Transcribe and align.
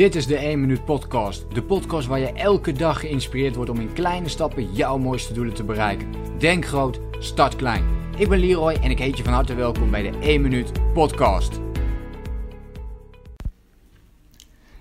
Dit 0.00 0.14
is 0.14 0.26
de 0.26 0.36
1 0.36 0.60
Minuut 0.60 0.84
Podcast. 0.84 1.54
De 1.54 1.62
podcast 1.62 2.06
waar 2.06 2.18
je 2.18 2.32
elke 2.32 2.72
dag 2.72 3.00
geïnspireerd 3.00 3.54
wordt 3.54 3.70
om 3.70 3.80
in 3.80 3.92
kleine 3.92 4.28
stappen 4.28 4.72
jouw 4.72 4.98
mooiste 4.98 5.32
doelen 5.32 5.54
te 5.54 5.64
bereiken. 5.64 6.14
Denk 6.38 6.66
groot, 6.66 7.00
start 7.18 7.56
klein. 7.56 7.84
Ik 8.16 8.28
ben 8.28 8.38
Leroy 8.38 8.72
en 8.72 8.90
ik 8.90 8.98
heet 8.98 9.16
je 9.16 9.24
van 9.24 9.32
harte 9.32 9.54
welkom 9.54 9.90
bij 9.90 10.10
de 10.10 10.18
1 10.18 10.40
Minuut 10.40 10.92
Podcast. 10.92 11.60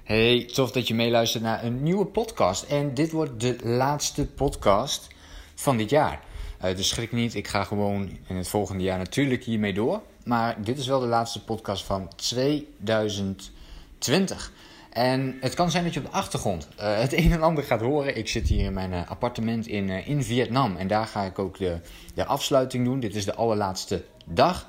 Hey, 0.04 0.50
tof 0.54 0.72
dat 0.72 0.88
je 0.88 0.96
meeluistert 0.96 1.44
naar 1.44 1.64
een 1.64 1.84
nieuwe 1.84 2.06
podcast. 2.06 2.64
En 2.64 2.94
dit 2.94 3.12
wordt 3.12 3.40
de 3.40 3.56
laatste 3.64 4.28
podcast 4.28 5.08
van 5.56 5.78
dit 5.78 5.90
jaar. 5.90 6.24
Dus 6.60 6.88
schrik 6.88 7.12
niet, 7.12 7.36
ik 7.36 7.48
ga 7.48 7.64
gewoon 7.64 8.18
in 8.28 8.36
het 8.36 8.48
volgende 8.48 8.84
jaar 8.84 8.98
natuurlijk 8.98 9.44
hiermee 9.44 9.74
door. 9.74 10.02
Maar 10.24 10.64
dit 10.64 10.78
is 10.78 10.88
wel 10.88 11.00
de 11.00 11.08
laatste 11.08 11.44
podcast 11.44 11.84
van 11.84 12.10
2020. 12.16 14.52
En 15.00 15.38
het 15.40 15.54
kan 15.54 15.72
zijn 15.72 15.84
dat 15.84 15.94
je 15.94 16.00
op 16.00 16.06
de 16.06 16.12
achtergrond 16.12 16.68
uh, 16.80 17.00
het 17.00 17.14
een 17.14 17.32
en 17.32 17.42
ander 17.42 17.64
gaat 17.64 17.82
horen. 17.82 18.18
Ik 18.18 18.28
zit 18.28 18.48
hier 18.48 18.66
in 18.66 18.74
mijn 18.74 18.92
uh, 18.92 19.10
appartement 19.10 19.68
in, 19.68 19.88
uh, 19.88 20.08
in 20.08 20.24
Vietnam. 20.24 20.76
En 20.76 20.88
daar 20.88 21.06
ga 21.06 21.24
ik 21.24 21.40
ook 21.40 21.58
de, 21.58 21.80
de 22.14 22.26
afsluiting 22.26 22.86
doen. 22.86 23.00
Dit 23.00 23.16
is 23.16 23.26
de 23.26 23.36
allerlaatste 23.36 24.04
dag. 24.26 24.68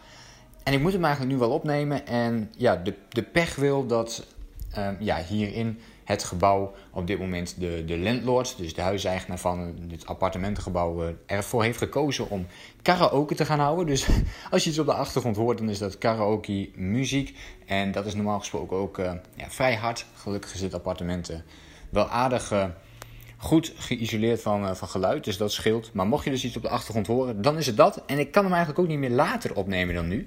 En 0.63 0.73
ik 0.73 0.81
moet 0.81 0.93
hem 0.93 1.05
eigenlijk 1.05 1.35
nu 1.35 1.41
wel 1.41 1.51
opnemen. 1.51 2.07
En 2.07 2.51
ja, 2.57 2.77
de, 2.77 2.95
de 3.09 3.23
pech 3.23 3.57
wil 3.57 3.87
dat 3.87 4.27
ja, 4.99 5.23
hierin 5.29 5.79
het 6.11 6.25
gebouw 6.25 6.73
op 6.91 7.07
dit 7.07 7.19
moment 7.19 7.61
de, 7.61 7.85
de 7.85 7.99
landlord, 7.99 8.57
dus 8.57 8.75
de 8.75 8.81
huiseigenaar 8.81 9.39
van 9.39 9.75
dit 9.81 10.07
appartementengebouw, 10.07 11.03
eh, 11.03 11.09
ervoor 11.27 11.63
heeft 11.63 11.79
gekozen 11.79 12.31
om 12.31 12.47
karaoke 12.83 13.35
te 13.35 13.45
gaan 13.45 13.59
houden. 13.59 13.87
Dus 13.87 14.07
als 14.51 14.65
je 14.65 14.71
iets 14.71 14.79
op 14.79 14.87
de 14.87 14.95
achtergrond 14.95 15.37
hoort, 15.37 15.59
dan 15.59 15.69
is 15.69 15.79
dat 15.79 15.99
karaoke 15.99 16.71
muziek. 16.75 17.39
En 17.67 17.93
dat 17.93 18.07
is 18.07 18.15
normaal 18.15 18.39
gesproken 18.39 18.77
ook 18.77 18.99
uh, 18.99 19.13
ja, 19.35 19.51
vrij 19.51 19.75
hard. 19.75 20.07
Gelukkig 20.15 20.55
is 20.55 20.61
dit 20.61 20.75
appartement 20.75 21.43
wel 21.91 22.09
aardig 22.09 22.53
goed 23.43 23.73
geïsoleerd 23.77 24.43
van, 24.43 24.77
van 24.77 24.89
geluid, 24.89 25.25
dus 25.25 25.37
dat 25.37 25.53
scheelt. 25.53 25.93
Maar 25.93 26.07
mocht 26.07 26.25
je 26.25 26.31
dus 26.31 26.45
iets 26.45 26.57
op 26.57 26.63
de 26.63 26.69
achtergrond 26.69 27.07
horen, 27.07 27.43
dan 27.43 27.57
is 27.57 27.67
het 27.67 27.77
dat. 27.77 28.03
En 28.07 28.19
ik 28.19 28.31
kan 28.31 28.43
hem 28.43 28.53
eigenlijk 28.53 28.83
ook 28.83 28.89
niet 28.89 28.99
meer 28.99 29.11
later 29.11 29.55
opnemen 29.55 29.95
dan 29.95 30.09
nu. 30.09 30.27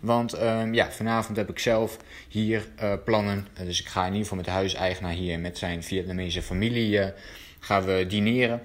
Want 0.00 0.42
um, 0.42 0.74
ja, 0.74 0.90
vanavond 0.90 1.36
heb 1.36 1.50
ik 1.50 1.58
zelf 1.58 1.96
hier 2.28 2.68
uh, 2.82 2.92
plannen. 3.04 3.46
Uh, 3.58 3.66
dus 3.66 3.80
ik 3.80 3.86
ga 3.86 4.00
in 4.00 4.06
ieder 4.06 4.22
geval 4.22 4.36
met 4.36 4.46
de 4.46 4.52
huiseigenaar 4.52 5.12
hier 5.12 5.38
met 5.38 5.58
zijn 5.58 5.82
Vietnamese 5.82 6.42
familie 6.42 7.12
gaan 7.60 7.84
we 7.84 8.06
dineren. 8.08 8.62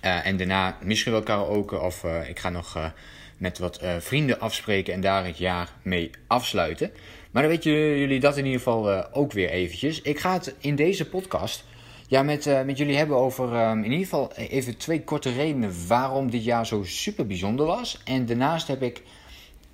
en 0.00 0.36
daarna 0.36 0.76
misschien 0.82 1.12
wel 1.12 1.22
karaoke 1.22 1.80
of 1.80 2.04
ik 2.28 2.38
ga 2.38 2.50
nog 2.50 2.92
met 3.36 3.58
wat 3.58 3.80
vrienden 3.98 4.40
afspreken 4.40 4.94
en 4.94 5.00
daar 5.00 5.26
het 5.26 5.38
jaar 5.38 5.72
mee 5.82 6.10
afsluiten. 6.26 6.90
Maar 7.30 7.42
dan 7.42 7.50
weten 7.50 7.72
jullie 7.72 8.20
dat 8.20 8.36
in 8.36 8.44
ieder 8.44 8.58
geval 8.58 9.12
ook 9.12 9.32
weer 9.32 9.50
eventjes. 9.50 10.02
Ik 10.02 10.18
ga 10.18 10.32
het 10.32 10.54
in 10.58 10.76
deze 10.76 11.08
podcast 11.08 11.64
ja, 12.10 12.22
met, 12.22 12.64
met 12.66 12.78
jullie 12.78 12.96
hebben 12.96 13.16
over 13.16 13.68
um, 13.68 13.78
in 13.78 13.90
ieder 13.90 14.06
geval 14.06 14.32
even 14.32 14.76
twee 14.76 15.04
korte 15.04 15.32
redenen 15.32 15.86
waarom 15.86 16.30
dit 16.30 16.44
jaar 16.44 16.66
zo 16.66 16.84
super 16.84 17.26
bijzonder 17.26 17.66
was. 17.66 18.00
En 18.04 18.26
daarnaast 18.26 18.68
heb 18.68 18.82
ik 18.82 19.02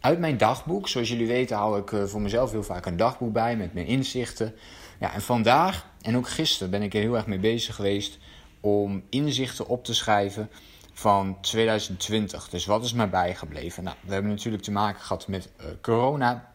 uit 0.01 0.19
mijn 0.19 0.37
dagboek. 0.37 0.89
Zoals 0.89 1.09
jullie 1.09 1.27
weten 1.27 1.56
hou 1.56 1.81
ik 1.81 1.93
eh, 1.93 2.05
voor 2.05 2.20
mezelf 2.20 2.51
heel 2.51 2.62
vaak 2.62 2.87
een 2.87 2.97
dagboek 2.97 3.33
bij 3.33 3.56
met 3.56 3.75
mijn 3.75 3.87
inzichten. 3.87 4.55
Ja, 5.01 5.15
en 5.15 5.23
vandaag 5.23 5.87
en 6.01 6.17
ook 6.17 6.28
gisteren 6.28 6.70
ben 6.70 6.83
ik 6.83 6.95
er 6.95 7.01
heel 7.01 7.17
erg 7.17 7.27
mee 7.27 7.39
bezig 7.39 7.75
geweest 7.75 8.19
om 8.61 9.03
inzichten 9.09 9.69
op 9.69 9.84
te 9.84 9.95
schrijven 9.95 10.50
van 10.93 11.41
2020. 11.41 12.48
Dus 12.48 12.67
wat 12.67 12.84
is 12.84 12.93
mij 12.93 13.11
bijgebleven? 13.11 13.84
Nou, 13.84 13.97
we 14.00 14.12
hebben 14.12 14.31
natuurlijk 14.31 14.62
te 14.62 14.73
maken 14.73 15.00
gehad 15.00 15.28
met 15.28 15.48
uh, 15.61 15.67
corona. 15.83 16.55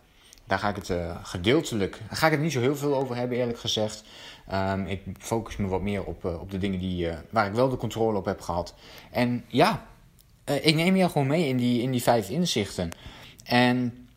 Daar 0.51 0.59
ga 0.59 0.69
ik 0.69 0.75
het 0.75 0.89
uh, 0.89 1.15
gedeeltelijk, 1.23 1.99
daar 2.07 2.17
ga 2.17 2.25
ik 2.25 2.31
het 2.31 2.41
niet 2.41 2.51
zo 2.51 2.59
heel 2.59 2.75
veel 2.75 2.95
over 2.95 3.15
hebben 3.15 3.37
eerlijk 3.37 3.59
gezegd. 3.59 4.03
Um, 4.53 4.85
ik 4.85 5.01
focus 5.17 5.57
me 5.57 5.67
wat 5.67 5.81
meer 5.81 6.03
op, 6.03 6.25
uh, 6.25 6.41
op 6.41 6.51
de 6.51 6.57
dingen 6.57 6.79
die, 6.79 7.07
waar 7.29 7.47
ik 7.47 7.53
wel 7.53 7.69
de 7.69 7.77
controle 7.77 8.17
op 8.17 8.25
heb 8.25 8.41
gehad. 8.41 8.73
En 9.11 9.43
ja, 9.47 9.85
ik 10.61 10.75
neem 10.75 10.95
je 10.95 11.09
gewoon 11.09 11.27
mee 11.27 11.47
in 11.47 11.57
die, 11.57 11.81
in 11.81 11.91
die 11.91 12.01
vijf 12.01 12.29
inzichten. 12.29 12.89
En 13.43 14.07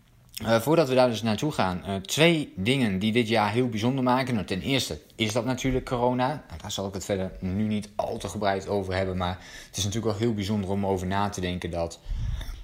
voordat 0.42 0.88
we 0.88 0.94
daar 0.94 1.08
dus 1.08 1.22
naartoe 1.22 1.52
gaan, 1.52 2.02
twee 2.02 2.52
dingen 2.56 2.98
die 2.98 3.12
dit 3.12 3.28
jaar 3.28 3.52
heel 3.52 3.68
bijzonder 3.68 4.04
maken. 4.04 4.34
Nou, 4.34 4.46
ten 4.46 4.60
eerste 4.60 5.00
is 5.14 5.32
dat 5.32 5.44
natuurlijk 5.44 5.84
corona. 5.84 6.26
Nou, 6.26 6.60
daar 6.60 6.72
zal 6.72 6.86
ik 6.86 6.94
het 6.94 7.04
verder 7.04 7.30
nu 7.40 7.62
niet 7.62 7.88
al 7.96 8.16
te 8.16 8.28
gebreid 8.28 8.68
over 8.68 8.94
hebben. 8.94 9.16
Maar 9.16 9.38
het 9.66 9.76
is 9.76 9.84
natuurlijk 9.84 10.12
wel 10.12 10.26
heel 10.26 10.34
bijzonder 10.34 10.70
om 10.70 10.86
over 10.86 11.06
na 11.06 11.28
te 11.28 11.40
denken 11.40 11.70
dat 11.70 12.00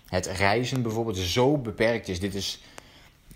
het 0.07 0.27
reizen 0.27 0.83
bijvoorbeeld 0.83 1.17
zo 1.17 1.59
beperkt 1.59 2.09
is. 2.09 2.21
Dit 2.21 2.35
is, 2.35 2.61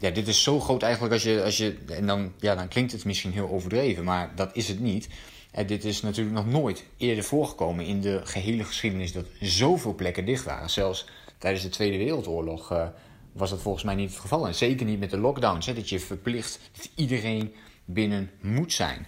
ja, 0.00 0.10
dit 0.10 0.28
is 0.28 0.42
zo 0.42 0.60
groot 0.60 0.82
eigenlijk 0.82 1.12
als 1.12 1.22
je. 1.22 1.42
Als 1.42 1.56
je 1.56 1.76
en 1.88 2.06
dan, 2.06 2.32
ja, 2.38 2.54
dan 2.54 2.68
klinkt 2.68 2.92
het 2.92 3.04
misschien 3.04 3.32
heel 3.32 3.48
overdreven, 3.48 4.04
maar 4.04 4.32
dat 4.34 4.56
is 4.56 4.68
het 4.68 4.80
niet. 4.80 5.08
En 5.50 5.66
dit 5.66 5.84
is 5.84 6.02
natuurlijk 6.02 6.36
nog 6.36 6.46
nooit 6.46 6.84
eerder 6.96 7.24
voorgekomen 7.24 7.84
in 7.84 8.00
de 8.00 8.20
gehele 8.24 8.64
geschiedenis 8.64 9.12
dat 9.12 9.26
zoveel 9.40 9.94
plekken 9.94 10.24
dicht 10.24 10.44
waren. 10.44 10.70
Zelfs 10.70 11.06
tijdens 11.38 11.62
de 11.62 11.68
Tweede 11.68 11.96
Wereldoorlog. 11.96 12.72
Uh, 12.72 12.86
was 13.32 13.50
dat 13.50 13.60
volgens 13.60 13.84
mij 13.84 13.94
niet 13.94 14.10
het 14.10 14.18
geval. 14.18 14.46
En 14.46 14.54
zeker 14.54 14.86
niet 14.86 14.98
met 14.98 15.10
de 15.10 15.18
lockdowns, 15.18 15.66
hè, 15.66 15.74
dat 15.74 15.88
je 15.88 16.00
verplicht 16.00 16.60
iedereen 16.94 17.54
binnen 17.84 18.30
moet 18.40 18.72
zijn. 18.72 19.06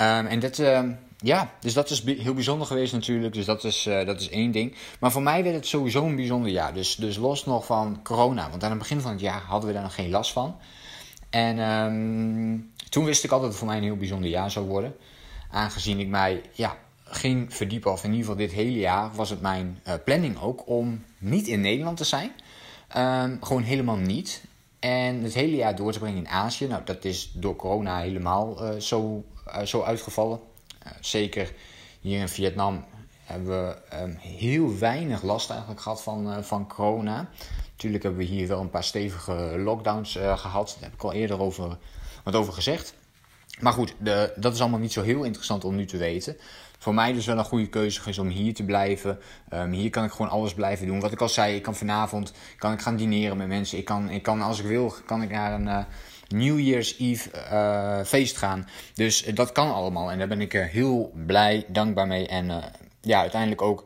Um, 0.00 0.26
en 0.26 0.40
dat, 0.40 0.58
uh, 0.58 0.82
ja, 1.22 1.52
dus 1.60 1.74
dat 1.74 1.90
is 1.90 2.02
heel 2.04 2.34
bijzonder 2.34 2.66
geweest 2.66 2.92
natuurlijk. 2.92 3.34
Dus 3.34 3.44
dat 3.44 3.64
is, 3.64 3.86
uh, 3.86 4.06
dat 4.06 4.20
is 4.20 4.28
één 4.28 4.50
ding. 4.50 4.76
Maar 5.00 5.12
voor 5.12 5.22
mij 5.22 5.42
werd 5.42 5.54
het 5.54 5.66
sowieso 5.66 6.04
een 6.04 6.16
bijzonder 6.16 6.50
jaar. 6.50 6.74
Dus, 6.74 6.94
dus 6.94 7.16
los 7.16 7.44
nog 7.44 7.66
van 7.66 8.00
corona. 8.02 8.50
Want 8.50 8.64
aan 8.64 8.70
het 8.70 8.78
begin 8.78 9.00
van 9.00 9.10
het 9.10 9.20
jaar 9.20 9.40
hadden 9.40 9.68
we 9.68 9.74
daar 9.74 9.82
nog 9.82 9.94
geen 9.94 10.10
last 10.10 10.32
van. 10.32 10.56
En 11.30 11.58
um, 11.58 12.72
toen 12.88 13.04
wist 13.04 13.24
ik 13.24 13.30
al 13.30 13.40
dat 13.40 13.48
het 13.48 13.58
voor 13.58 13.66
mij 13.66 13.76
een 13.76 13.82
heel 13.82 13.96
bijzonder 13.96 14.30
jaar 14.30 14.50
zou 14.50 14.66
worden. 14.66 14.96
Aangezien 15.50 16.00
ik 16.00 16.08
mij 16.08 16.42
ja, 16.52 16.76
ging 17.04 17.54
verdiepen, 17.54 17.92
of 17.92 18.04
in 18.04 18.10
ieder 18.10 18.24
geval 18.24 18.40
dit 18.40 18.52
hele 18.52 18.78
jaar 18.78 19.10
was 19.14 19.30
het 19.30 19.40
mijn 19.40 19.80
uh, 19.88 19.94
planning 20.04 20.40
ook 20.40 20.68
om 20.68 21.04
niet 21.18 21.46
in 21.46 21.60
Nederland 21.60 21.96
te 21.96 22.04
zijn. 22.04 22.32
Um, 22.96 23.38
gewoon 23.42 23.62
helemaal 23.62 23.96
niet. 23.96 24.44
En 24.78 25.22
het 25.22 25.34
hele 25.34 25.56
jaar 25.56 25.76
door 25.76 25.92
te 25.92 25.98
brengen 25.98 26.18
in 26.18 26.28
Azië. 26.28 26.66
Nou, 26.66 26.82
dat 26.84 27.04
is 27.04 27.30
door 27.34 27.56
corona 27.56 27.98
helemaal 27.98 28.64
uh, 28.64 28.80
zo, 28.80 29.24
zo 29.64 29.82
uitgevallen. 29.82 30.40
Uh, 30.86 30.92
zeker 31.00 31.52
hier 32.00 32.20
in 32.20 32.28
Vietnam 32.28 32.84
hebben 33.24 33.48
we 33.48 33.76
um, 34.02 34.16
heel 34.16 34.78
weinig 34.78 35.22
last 35.22 35.50
eigenlijk 35.50 35.80
gehad 35.80 36.02
van, 36.02 36.44
van 36.44 36.68
corona. 36.68 37.28
Natuurlijk 37.70 38.02
hebben 38.02 38.20
we 38.20 38.26
hier 38.26 38.48
wel 38.48 38.60
een 38.60 38.70
paar 38.70 38.84
stevige 38.84 39.54
lockdowns 39.58 40.12
gehad. 40.12 40.76
Daar 40.80 40.90
heb 40.90 40.94
ik 40.94 41.02
al 41.02 41.12
eerder 41.12 41.40
over, 41.40 41.78
wat 42.24 42.34
over 42.34 42.52
gezegd. 42.52 42.94
Maar 43.60 43.72
goed, 43.72 43.94
de, 43.98 44.32
dat 44.36 44.54
is 44.54 44.60
allemaal 44.60 44.78
niet 44.78 44.92
zo 44.92 45.02
heel 45.02 45.22
interessant 45.22 45.64
om 45.64 45.76
nu 45.76 45.84
te 45.84 45.96
weten 45.96 46.36
voor 46.80 46.94
mij 46.94 47.12
dus 47.12 47.26
wel 47.26 47.38
een 47.38 47.44
goede 47.44 47.68
keuze 47.68 48.00
is 48.08 48.18
om 48.18 48.28
hier 48.28 48.54
te 48.54 48.64
blijven. 48.64 49.18
Um, 49.54 49.72
hier 49.72 49.90
kan 49.90 50.04
ik 50.04 50.10
gewoon 50.10 50.30
alles 50.30 50.54
blijven 50.54 50.86
doen. 50.86 51.00
Wat 51.00 51.12
ik 51.12 51.20
al 51.20 51.28
zei, 51.28 51.54
ik 51.54 51.62
kan 51.62 51.74
vanavond 51.74 52.32
kan 52.58 52.72
ik 52.72 52.80
gaan 52.80 52.96
dineren 52.96 53.36
met 53.36 53.48
mensen. 53.48 53.78
Ik 53.78 53.84
kan, 53.84 54.10
ik 54.10 54.22
kan 54.22 54.40
als 54.42 54.60
ik 54.60 54.66
wil, 54.66 54.94
kan 55.06 55.22
ik 55.22 55.30
naar 55.30 55.52
een 55.52 55.86
New 56.34 56.60
Year's 56.60 56.94
Eve 56.98 57.30
uh, 57.34 58.04
feest 58.04 58.36
gaan. 58.36 58.68
Dus 58.94 59.26
uh, 59.26 59.34
dat 59.34 59.52
kan 59.52 59.74
allemaal. 59.74 60.10
En 60.10 60.18
daar 60.18 60.28
ben 60.28 60.40
ik 60.40 60.52
heel 60.52 61.12
blij, 61.26 61.64
dankbaar 61.68 62.06
mee. 62.06 62.26
En 62.26 62.62
ja, 63.00 63.20
uiteindelijk 63.20 63.62
ook 63.62 63.84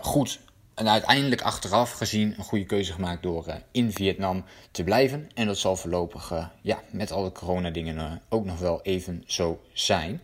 goed 0.00 0.40
en 0.74 0.88
uiteindelijk 0.88 1.42
achteraf 1.42 1.92
gezien 1.92 2.34
een 2.36 2.44
goede 2.44 2.64
keuze 2.64 2.92
gemaakt 2.92 3.22
door 3.22 3.46
in 3.70 3.92
Vietnam 3.92 4.44
te 4.70 4.84
blijven. 4.84 5.28
En 5.34 5.46
dat 5.46 5.58
zal 5.58 5.76
voorlopig 5.76 6.50
ja, 6.62 6.82
met 6.90 7.12
alle 7.12 7.32
corona-dingen 7.32 7.96
uh, 7.96 8.12
ook 8.28 8.44
nog 8.44 8.58
wel 8.58 8.82
even 8.82 9.22
zo 9.26 9.60
zijn. 9.72 10.20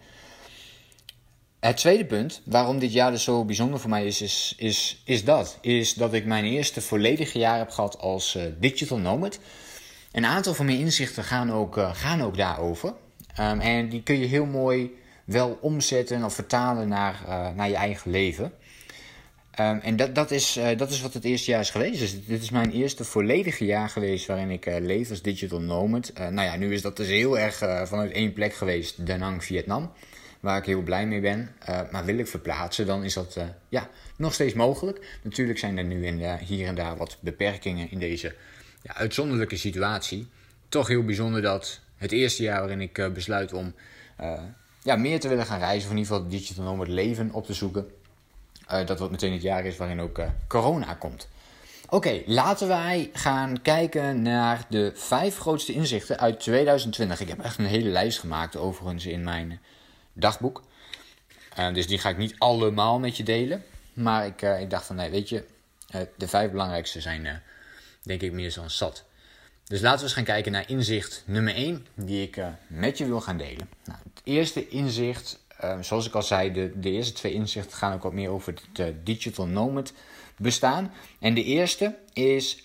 Het 1.60 1.76
tweede 1.76 2.04
punt, 2.04 2.42
waarom 2.44 2.78
dit 2.78 2.92
jaar 2.92 3.10
dus 3.10 3.24
zo 3.24 3.44
bijzonder 3.44 3.80
voor 3.80 3.90
mij 3.90 4.06
is, 4.06 4.20
is, 4.20 4.54
is, 4.56 5.02
is 5.04 5.24
dat. 5.24 5.58
Is 5.60 5.94
dat 5.94 6.12
ik 6.12 6.24
mijn 6.24 6.44
eerste 6.44 6.80
volledige 6.80 7.38
jaar 7.38 7.58
heb 7.58 7.70
gehad 7.70 7.98
als 7.98 8.38
digital 8.58 8.98
nomad. 8.98 9.38
Een 10.12 10.26
aantal 10.26 10.54
van 10.54 10.66
mijn 10.66 10.78
inzichten 10.78 11.24
gaan 11.24 11.52
ook, 11.52 11.76
uh, 11.76 11.94
gaan 11.94 12.22
ook 12.22 12.36
daarover. 12.36 12.94
Um, 13.40 13.60
en 13.60 13.88
die 13.88 14.02
kun 14.02 14.18
je 14.18 14.26
heel 14.26 14.46
mooi 14.46 14.94
wel 15.24 15.58
omzetten 15.60 16.24
of 16.24 16.34
vertalen 16.34 16.88
naar, 16.88 17.20
uh, 17.28 17.48
naar 17.50 17.68
je 17.68 17.74
eigen 17.74 18.10
leven. 18.10 18.44
Um, 19.60 19.80
en 19.80 19.96
dat, 19.96 20.14
dat, 20.14 20.30
is, 20.30 20.58
dat 20.76 20.90
is 20.90 21.00
wat 21.00 21.14
het 21.14 21.24
eerste 21.24 21.50
jaar 21.50 21.60
is 21.60 21.70
geweest. 21.70 22.00
Dus 22.00 22.26
dit 22.26 22.42
is 22.42 22.50
mijn 22.50 22.70
eerste 22.70 23.04
volledige 23.04 23.64
jaar 23.64 23.88
geweest 23.88 24.26
waarin 24.26 24.50
ik 24.50 24.64
leef 24.64 25.10
als 25.10 25.22
digital 25.22 25.60
nomad. 25.60 26.12
nou 26.14 26.42
ja, 26.42 26.56
nu 26.56 26.72
is 26.72 26.82
dat 26.82 26.96
dus 26.96 27.06
heel 27.06 27.38
erg 27.38 27.56
vanuit 27.88 28.12
één 28.12 28.32
plek 28.32 28.54
geweest, 28.54 29.06
Da 29.06 29.16
Nang, 29.16 29.44
Vietnam 29.44 29.92
waar 30.40 30.58
ik 30.58 30.64
heel 30.64 30.82
blij 30.82 31.06
mee 31.06 31.20
ben. 31.20 31.50
Maar 31.90 32.04
wil 32.04 32.18
ik 32.18 32.26
verplaatsen, 32.26 32.86
dan 32.86 33.04
is 33.04 33.14
dat 33.14 33.36
ja, 33.68 33.88
nog 34.16 34.34
steeds 34.34 34.54
mogelijk. 34.54 35.18
Natuurlijk 35.22 35.58
zijn 35.58 35.78
er 35.78 35.84
nu 35.84 36.20
uh, 36.20 36.34
hier 36.34 36.66
en 36.66 36.74
daar 36.74 36.96
wat 36.96 37.18
beperkingen 37.20 37.90
in 37.90 37.98
deze 37.98 38.34
ja, 38.82 38.94
uitzonderlijke 38.94 39.56
situatie. 39.56 40.28
Toch 40.68 40.88
heel 40.88 41.04
bijzonder 41.04 41.42
dat 41.42 41.80
het 41.96 42.12
eerste 42.12 42.42
jaar 42.42 42.58
waarin 42.58 42.80
ik 42.80 43.12
besluit 43.14 43.52
om 43.52 43.74
ja, 44.82 44.96
meer 44.96 45.20
te 45.20 45.28
willen 45.28 45.46
gaan 45.46 45.58
reizen, 45.58 45.84
of 45.84 45.90
in 45.90 45.98
ieder 45.98 46.14
geval 46.14 46.28
digital 46.28 46.64
nomad 46.64 46.88
leven 46.88 47.32
op 47.32 47.46
te 47.46 47.54
zoeken, 47.54 47.90
dat 48.86 48.98
wat 48.98 49.10
meteen 49.10 49.32
het 49.32 49.42
jaar 49.42 49.64
is 49.64 49.76
waarin 49.76 50.00
ook 50.00 50.20
corona 50.48 50.94
komt. 50.94 51.28
Oké, 51.92 52.22
laten 52.26 52.68
wij 52.68 53.10
gaan 53.12 53.62
kijken 53.62 54.22
naar 54.22 54.66
de 54.68 54.92
vijf 54.94 55.38
grootste 55.38 55.72
inzichten 55.72 56.18
uit 56.18 56.40
2020. 56.40 57.20
Ik 57.20 57.28
heb 57.28 57.40
echt 57.40 57.58
een 57.58 57.64
hele 57.64 57.88
lijst 57.88 58.18
gemaakt, 58.18 58.56
overigens, 58.56 59.06
in 59.06 59.24
mijn 59.24 59.60
dagboek. 60.12 60.62
Uh, 61.58 61.74
dus 61.74 61.86
die 61.86 61.98
ga 61.98 62.08
ik 62.08 62.16
niet 62.16 62.34
allemaal 62.38 62.98
met 62.98 63.16
je 63.16 63.22
delen. 63.22 63.64
Maar 63.92 64.26
ik, 64.26 64.42
uh, 64.42 64.60
ik 64.60 64.70
dacht 64.70 64.86
van, 64.86 64.96
nee, 64.96 65.10
weet 65.10 65.28
je, 65.28 65.44
uh, 65.94 66.00
de 66.16 66.28
vijf 66.28 66.50
belangrijkste 66.50 67.00
zijn, 67.00 67.42
denk 68.02 68.22
ik, 68.22 68.32
meer 68.32 68.54
dan 68.54 68.70
zat. 68.70 69.04
Dus 69.64 69.80
laten 69.80 69.98
we 69.98 70.04
eens 70.04 70.12
gaan 70.12 70.24
kijken 70.24 70.52
naar 70.52 70.68
inzicht 70.68 71.22
nummer 71.26 71.54
1, 71.54 71.86
die 71.94 72.22
ik 72.22 72.40
met 72.66 72.98
je 72.98 73.06
wil 73.06 73.20
gaan 73.20 73.36
delen. 73.36 73.68
Nou, 73.84 73.98
het 74.14 74.20
eerste 74.24 74.68
inzicht, 74.68 75.38
zoals 75.80 76.06
ik 76.06 76.14
al 76.14 76.22
zei, 76.22 76.52
de, 76.52 76.72
de 76.80 76.90
eerste 76.90 77.12
twee 77.12 77.32
inzichten 77.32 77.76
gaan 77.76 77.92
ook 77.92 78.02
wat 78.02 78.12
meer 78.12 78.30
over 78.30 78.54
het 78.72 79.06
digital 79.06 79.46
nomad 79.46 79.92
bestaan. 80.36 80.92
En 81.18 81.34
de 81.34 81.44
eerste 81.44 81.96
is 82.12 82.62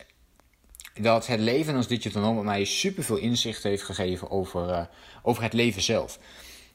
dat 0.93 1.27
het 1.27 1.39
leven 1.39 1.75
als 1.75 1.87
digital 1.87 2.21
nomad 2.21 2.43
mij 2.43 2.65
superveel 2.65 3.17
inzicht 3.17 3.63
heeft 3.63 3.83
gegeven 3.83 4.29
over, 4.31 4.89
over 5.21 5.43
het 5.43 5.53
leven 5.53 5.81
zelf. 5.81 6.19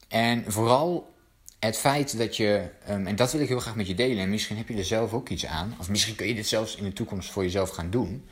En 0.09 0.45
vooral 0.47 1.15
het 1.59 1.79
feit 1.79 2.19
dat 2.19 2.37
je, 2.37 2.69
um, 2.91 3.07
en 3.07 3.17
dat 3.17 3.33
wil 3.33 3.41
ik 3.41 3.49
heel 3.49 3.61
graag 3.61 3.77
met 3.77 3.87
je 3.87 3.95
delen, 3.95 4.19
en 4.19 4.31
misschien 4.31 4.57
heb 4.57 4.69
je 4.69 4.77
er 4.77 4.85
zelf 4.85 5.13
ook 5.13 5.29
iets 5.29 5.47
aan, 5.47 5.75
of 5.79 5.89
misschien 5.89 6.15
kun 6.15 6.27
je 6.27 6.35
dit 6.35 6.49
zelfs 6.49 6.77
in 6.77 6.85
de 6.85 6.93
toekomst 6.93 7.31
voor 7.31 7.43
jezelf 7.43 7.71
gaan 7.71 7.91
doen. 7.91 8.29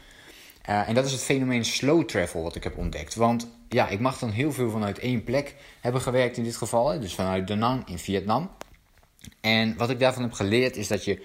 Uh, 0.68 0.88
en 0.88 0.94
dat 0.94 1.04
is 1.04 1.12
het 1.12 1.20
fenomeen 1.20 1.64
slow 1.64 2.04
travel 2.04 2.42
wat 2.42 2.54
ik 2.54 2.64
heb 2.64 2.76
ontdekt. 2.76 3.14
Want 3.14 3.48
ja, 3.68 3.88
ik 3.88 4.00
mag 4.00 4.18
dan 4.18 4.30
heel 4.30 4.52
veel 4.52 4.70
vanuit 4.70 4.98
één 4.98 5.24
plek 5.24 5.54
hebben 5.80 6.00
gewerkt 6.00 6.36
in 6.36 6.44
dit 6.44 6.56
geval, 6.56 7.00
dus 7.00 7.14
vanuit 7.14 7.46
Da 7.46 7.54
Nang 7.54 7.88
in 7.88 7.98
Vietnam. 7.98 8.50
En 9.40 9.76
wat 9.76 9.90
ik 9.90 9.98
daarvan 9.98 10.22
heb 10.22 10.32
geleerd 10.32 10.76
is 10.76 10.88
dat 10.88 11.04
je 11.04 11.22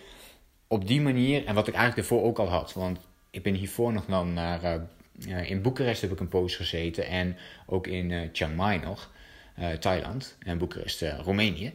op 0.68 0.88
die 0.88 1.01
manier, 1.01 1.45
en 1.45 1.56
wat 1.56 1.68
ik 1.68 1.74
eigenlijk 1.74 2.09
ervoor 2.09 2.27
ook 2.27 2.39
al 2.39 2.50
had, 2.50 2.74
want 2.74 3.00
ik 3.30 3.44
ben 3.44 3.53
hiervoor 3.53 3.94
nog 3.94 4.06
dan 4.06 4.33
naar, 4.33 4.81
uh, 5.27 5.50
in 5.50 5.62
Boekarest 5.62 6.01
heb 6.01 6.12
ik 6.12 6.19
een 6.19 6.27
poos 6.27 6.56
gezeten 6.56 7.07
en 7.07 7.38
ook 7.65 7.88
in 7.88 8.30
Chiang 8.33 8.56
Mai 8.56 8.80
nog. 8.80 9.12
Eh, 9.56 9.71
Thailand 9.71 10.35
en 10.39 10.57
Boekarest, 10.57 11.01
Roemenië. 11.01 11.74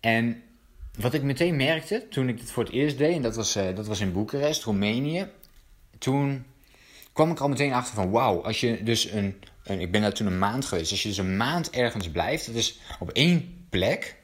En 0.00 0.42
wat 0.98 1.14
ik 1.14 1.22
meteen 1.22 1.56
merkte 1.56 2.06
toen 2.08 2.28
ik 2.28 2.38
dit 2.38 2.50
voor 2.50 2.64
het 2.64 2.72
eerst 2.72 2.98
deed, 2.98 3.16
en 3.16 3.22
dat 3.22 3.36
was, 3.36 3.52
dat 3.52 3.86
was 3.86 4.00
in 4.00 4.12
Boekarest, 4.12 4.64
Roemenië, 4.64 5.26
toen 5.98 6.44
kwam 7.12 7.30
ik 7.30 7.40
al 7.40 7.48
meteen 7.48 7.72
achter 7.72 7.94
van 7.94 8.10
wauw, 8.10 8.44
als 8.44 8.60
je 8.60 8.82
dus 8.82 9.10
een, 9.10 9.42
ik 9.64 9.90
ben 9.90 10.00
daar 10.00 10.12
toen 10.12 10.26
een 10.26 10.38
maand 10.38 10.64
geweest, 10.64 10.90
als 10.90 11.02
je 11.02 11.08
dus 11.08 11.18
een 11.18 11.36
maand 11.36 11.70
ergens 11.70 12.10
blijft, 12.10 12.46
dat 12.46 12.54
is 12.54 12.78
op 12.98 13.10
één 13.10 13.66
plek, 13.70 14.16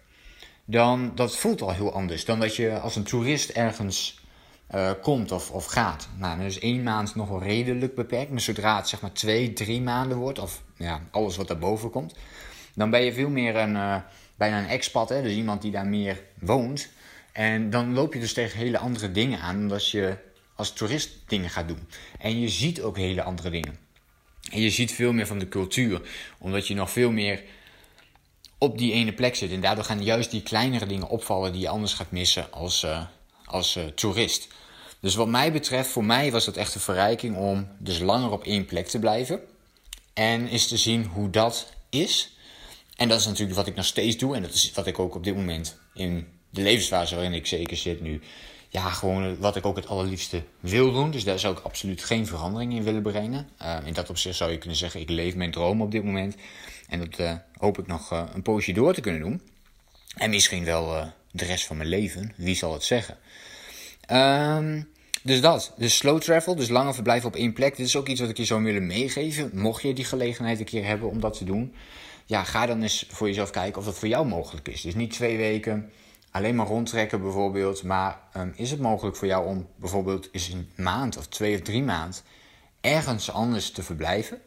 dan 0.64 1.12
dat 1.14 1.36
voelt 1.36 1.62
al 1.62 1.72
heel 1.72 1.92
anders 1.92 2.24
dan 2.24 2.40
dat 2.40 2.56
je 2.56 2.78
als 2.78 2.96
een 2.96 3.02
toerist 3.04 3.50
ergens 3.50 4.20
uh, 4.74 4.90
komt 5.02 5.32
of, 5.32 5.50
of 5.50 5.64
gaat. 5.64 6.08
Nou, 6.16 6.36
dan 6.36 6.46
is 6.46 6.58
één 6.58 6.82
maand 6.82 7.14
nog 7.14 7.28
wel 7.28 7.42
redelijk 7.42 7.94
beperkt, 7.94 8.30
maar 8.30 8.40
zodra 8.40 8.76
het 8.76 8.88
zeg 8.88 9.00
maar 9.00 9.12
twee, 9.12 9.52
drie 9.52 9.80
maanden 9.80 10.18
wordt, 10.18 10.38
of 10.38 10.62
ja, 10.76 11.00
alles 11.10 11.36
wat 11.36 11.48
daarboven 11.48 11.90
komt, 11.90 12.14
dan 12.74 12.90
ben 12.90 13.04
je 13.04 13.12
veel 13.12 13.28
meer 13.28 13.56
een, 13.56 13.74
uh, 13.74 13.96
bijna 14.36 14.58
een 14.58 14.68
expat, 14.68 15.08
hè? 15.08 15.22
dus 15.22 15.32
iemand 15.32 15.62
die 15.62 15.70
daar 15.70 15.86
meer 15.86 16.22
woont. 16.38 16.88
En 17.32 17.70
dan 17.70 17.94
loop 17.94 18.14
je 18.14 18.20
dus 18.20 18.32
tegen 18.32 18.58
hele 18.58 18.78
andere 18.78 19.12
dingen 19.12 19.40
aan, 19.40 19.56
omdat 19.56 19.90
je 19.90 20.16
als 20.58 20.72
toerist 20.72 21.10
dingen 21.26 21.50
gaat 21.50 21.68
doen. 21.68 21.88
En 22.18 22.40
je 22.40 22.48
ziet 22.48 22.80
ook 22.80 22.96
hele 22.96 23.22
andere 23.22 23.50
dingen. 23.50 23.78
En 24.50 24.60
je 24.60 24.70
ziet 24.70 24.92
veel 24.92 25.12
meer 25.12 25.26
van 25.26 25.38
de 25.38 25.48
cultuur, 25.48 26.00
omdat 26.38 26.66
je 26.66 26.74
nog 26.74 26.90
veel 26.90 27.10
meer 27.10 27.42
op 28.58 28.78
die 28.78 28.92
ene 28.92 29.12
plek 29.12 29.34
zit. 29.34 29.50
En 29.50 29.60
daardoor 29.60 29.84
gaan 29.84 30.04
juist 30.04 30.30
die 30.30 30.42
kleinere 30.42 30.86
dingen 30.86 31.08
opvallen 31.08 31.52
die 31.52 31.60
je 31.60 31.68
anders 31.68 31.92
gaat 31.92 32.10
missen 32.10 32.52
als, 32.52 32.84
uh, 32.84 33.04
als 33.44 33.76
uh, 33.76 33.84
toerist. 33.84 34.48
Dus 35.00 35.14
wat 35.14 35.28
mij 35.28 35.52
betreft, 35.52 35.90
voor 35.90 36.04
mij 36.04 36.30
was 36.30 36.44
dat 36.44 36.56
echt 36.56 36.74
een 36.74 36.80
verrijking 36.80 37.36
om 37.36 37.68
dus 37.78 37.98
langer 37.98 38.30
op 38.30 38.44
één 38.44 38.64
plek 38.64 38.86
te 38.86 38.98
blijven. 38.98 39.40
En 40.14 40.48
is 40.48 40.68
te 40.68 40.76
zien 40.76 41.04
hoe 41.04 41.30
dat 41.30 41.72
is. 41.90 42.36
En 42.96 43.08
dat 43.08 43.20
is 43.20 43.26
natuurlijk 43.26 43.56
wat 43.56 43.66
ik 43.66 43.74
nog 43.74 43.84
steeds 43.84 44.16
doe. 44.16 44.36
En 44.36 44.42
dat 44.42 44.52
is 44.52 44.72
wat 44.74 44.86
ik 44.86 44.98
ook 44.98 45.14
op 45.14 45.24
dit 45.24 45.36
moment 45.36 45.78
in 45.94 46.28
de 46.50 46.62
levensfase 46.62 47.14
waarin 47.14 47.34
ik 47.34 47.46
zeker 47.46 47.76
zit 47.76 48.00
nu. 48.00 48.20
Ja, 48.68 48.90
gewoon 48.90 49.38
wat 49.38 49.56
ik 49.56 49.66
ook 49.66 49.76
het 49.76 49.86
allerliefste 49.86 50.42
wil 50.60 50.92
doen. 50.92 51.10
Dus 51.10 51.24
daar 51.24 51.38
zou 51.38 51.56
ik 51.56 51.64
absoluut 51.64 52.04
geen 52.04 52.26
verandering 52.26 52.72
in 52.72 52.82
willen 52.82 53.02
brengen. 53.02 53.48
Uh, 53.62 53.76
in 53.84 53.92
dat 53.92 54.10
opzicht 54.10 54.36
zou 54.36 54.50
je 54.50 54.58
kunnen 54.58 54.78
zeggen, 54.78 55.00
ik 55.00 55.10
leef 55.10 55.34
mijn 55.34 55.50
droom 55.50 55.82
op 55.82 55.90
dit 55.90 56.04
moment. 56.04 56.36
En 56.88 56.98
dat 56.98 57.18
uh, 57.18 57.32
hoop 57.58 57.78
ik 57.78 57.86
nog 57.86 58.12
uh, 58.12 58.22
een 58.34 58.42
poosje 58.42 58.72
door 58.72 58.94
te 58.94 59.00
kunnen 59.00 59.20
doen. 59.20 59.42
En 60.16 60.30
misschien 60.30 60.64
wel 60.64 61.12
de 61.30 61.44
rest 61.44 61.66
van 61.66 61.76
mijn 61.76 61.88
leven. 61.88 62.32
Wie 62.36 62.56
zal 62.56 62.72
het 62.72 62.84
zeggen? 62.84 63.16
Um, 64.12 64.88
dus 65.22 65.40
dat. 65.40 65.74
Dus 65.76 65.96
slow 65.96 66.20
travel, 66.20 66.54
dus 66.54 66.68
langer 66.68 66.94
verblijven 66.94 67.28
op 67.28 67.36
één 67.36 67.52
plek. 67.52 67.76
Dit 67.76 67.86
is 67.86 67.96
ook 67.96 68.08
iets 68.08 68.20
wat 68.20 68.30
ik 68.30 68.36
je 68.36 68.44
zou 68.44 68.62
willen 68.62 68.86
meegeven. 68.86 69.50
Mocht 69.52 69.82
je 69.82 69.92
die 69.92 70.04
gelegenheid 70.04 70.58
een 70.58 70.64
keer 70.64 70.84
hebben 70.84 71.08
om 71.08 71.20
dat 71.20 71.38
te 71.38 71.44
doen 71.44 71.74
ja, 72.28 72.44
ga 72.44 72.66
dan 72.66 72.82
eens 72.82 73.06
voor 73.08 73.26
jezelf 73.26 73.50
kijken 73.50 73.78
of 73.78 73.84
dat 73.84 73.98
voor 73.98 74.08
jou 74.08 74.26
mogelijk 74.26 74.68
is. 74.68 74.80
Dus 74.80 74.94
niet 74.94 75.10
twee 75.10 75.36
weken 75.36 75.90
alleen 76.30 76.54
maar 76.54 76.66
rondtrekken 76.66 77.20
bijvoorbeeld. 77.20 77.82
Maar 77.82 78.20
um, 78.36 78.52
is 78.56 78.70
het 78.70 78.80
mogelijk 78.80 79.16
voor 79.16 79.26
jou 79.26 79.46
om 79.46 79.66
bijvoorbeeld 79.76 80.28
eens 80.32 80.48
een 80.48 80.70
maand 80.76 81.16
of 81.16 81.26
twee 81.26 81.54
of 81.54 81.60
drie 81.60 81.82
maand 81.82 82.22
ergens 82.80 83.32
anders 83.32 83.70
te 83.70 83.82
verblijven. 83.82 84.40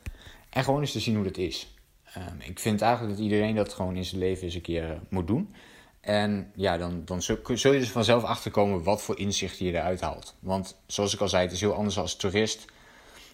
En 0.50 0.63
gewoon 0.63 0.81
eens 0.81 0.92
te 0.92 1.00
zien 1.00 1.16
hoe 1.16 1.24
dat 1.24 1.38
is. 1.38 1.75
Um, 2.18 2.39
ik 2.39 2.60
vind 2.60 2.81
eigenlijk 2.81 3.16
dat 3.16 3.24
iedereen 3.24 3.56
dat 3.56 3.74
gewoon 3.74 3.95
in 3.95 4.06
zijn 4.06 4.22
leven 4.22 4.44
eens 4.44 4.56
een 4.56 4.62
keer 4.62 4.89
uh, 4.89 4.95
moet 5.10 5.28
doen. 5.28 5.56
En 6.01 6.51
ja, 6.56 6.78
dan, 6.78 7.01
dan 7.06 7.22
zul, 7.22 7.38
je 7.45 7.80
dus 7.80 7.92
vanzelf 7.92 8.24
achterkomen 8.24 8.84
wat 8.84 9.01
voor 9.01 9.19
inzichten 9.19 9.66
je 9.66 9.72
eruit 9.72 10.01
haalt. 10.01 10.36
Want 10.39 10.77
zoals 10.86 11.13
ik 11.13 11.19
al 11.19 11.30
zei, 11.30 11.44
het 11.44 11.51
is 11.51 11.62
heel 11.62 11.74
anders 11.74 11.98
als 11.98 12.16
toerist. 12.16 12.66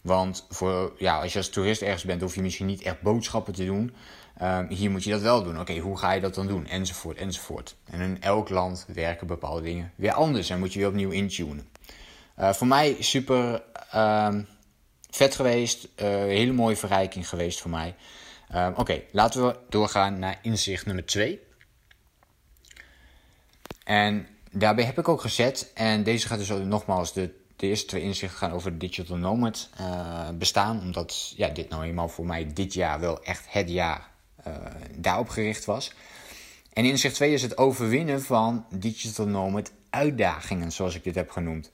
Want 0.01 0.45
voor, 0.49 0.93
ja, 0.97 1.21
als 1.21 1.33
je 1.33 1.37
als 1.37 1.49
toerist 1.49 1.81
ergens 1.81 2.03
bent, 2.03 2.21
hoef 2.21 2.35
je 2.35 2.41
misschien 2.41 2.65
niet 2.65 2.81
echt 2.81 3.01
boodschappen 3.01 3.53
te 3.53 3.65
doen. 3.65 3.93
Um, 4.41 4.67
hier 4.69 4.91
moet 4.91 5.03
je 5.03 5.11
dat 5.11 5.21
wel 5.21 5.43
doen. 5.43 5.59
Oké, 5.59 5.77
hoe 5.77 5.97
ga 5.97 6.11
je 6.11 6.21
dat 6.21 6.35
dan 6.35 6.47
doen? 6.47 6.67
Enzovoort, 6.67 7.17
enzovoort. 7.17 7.75
En 7.85 7.99
in 7.99 8.21
elk 8.21 8.49
land 8.49 8.85
werken 8.93 9.27
bepaalde 9.27 9.61
dingen 9.61 9.91
weer 9.95 10.13
anders 10.13 10.49
en 10.49 10.59
moet 10.59 10.73
je 10.73 10.79
weer 10.79 10.87
opnieuw 10.87 11.09
intunen. 11.09 11.69
Uh, 12.39 12.53
voor 12.53 12.67
mij 12.67 12.95
super 12.99 13.63
uh, 13.95 14.35
vet 15.09 15.35
geweest. 15.35 15.83
Uh, 15.83 16.07
hele 16.07 16.51
mooie 16.51 16.75
verrijking 16.75 17.29
geweest 17.29 17.61
voor 17.61 17.71
mij. 17.71 17.95
Uh, 18.53 18.67
Oké, 18.75 19.01
laten 19.11 19.45
we 19.45 19.55
doorgaan 19.69 20.19
naar 20.19 20.39
inzicht 20.41 20.85
nummer 20.85 21.05
2. 21.05 21.39
En 23.83 24.27
daarbij 24.51 24.85
heb 24.85 24.97
ik 24.97 25.07
ook 25.07 25.21
gezet, 25.21 25.71
en 25.73 26.03
deze 26.03 26.27
gaat 26.27 26.37
dus 26.37 26.49
nogmaals, 26.49 27.13
de, 27.13 27.33
de 27.55 27.67
eerste 27.67 27.87
twee 27.87 28.01
inzichten 28.01 28.37
gaan 28.37 28.51
over 28.51 28.77
digital 28.77 29.17
nomad 29.17 29.69
uh, 29.79 30.29
bestaan. 30.29 30.79
Omdat 30.79 31.33
ja, 31.35 31.47
dit 31.49 31.69
nou 31.69 31.83
eenmaal 31.83 32.09
voor 32.09 32.25
mij 32.25 32.53
dit 32.53 32.73
jaar 32.73 32.99
wel 32.99 33.23
echt 33.23 33.45
het 33.49 33.69
jaar 33.69 34.15
daarop 34.95 35.29
gericht 35.29 35.65
was. 35.65 35.93
En 36.73 36.85
inzicht 36.85 37.15
2 37.15 37.33
is 37.33 37.41
het 37.41 37.57
overwinnen 37.57 38.21
van 38.21 38.65
digital 38.75 39.27
nomad 39.27 39.71
uitdagingen, 39.89 40.71
zoals 40.71 40.95
ik 40.95 41.03
dit 41.03 41.15
heb 41.15 41.29
genoemd. 41.29 41.71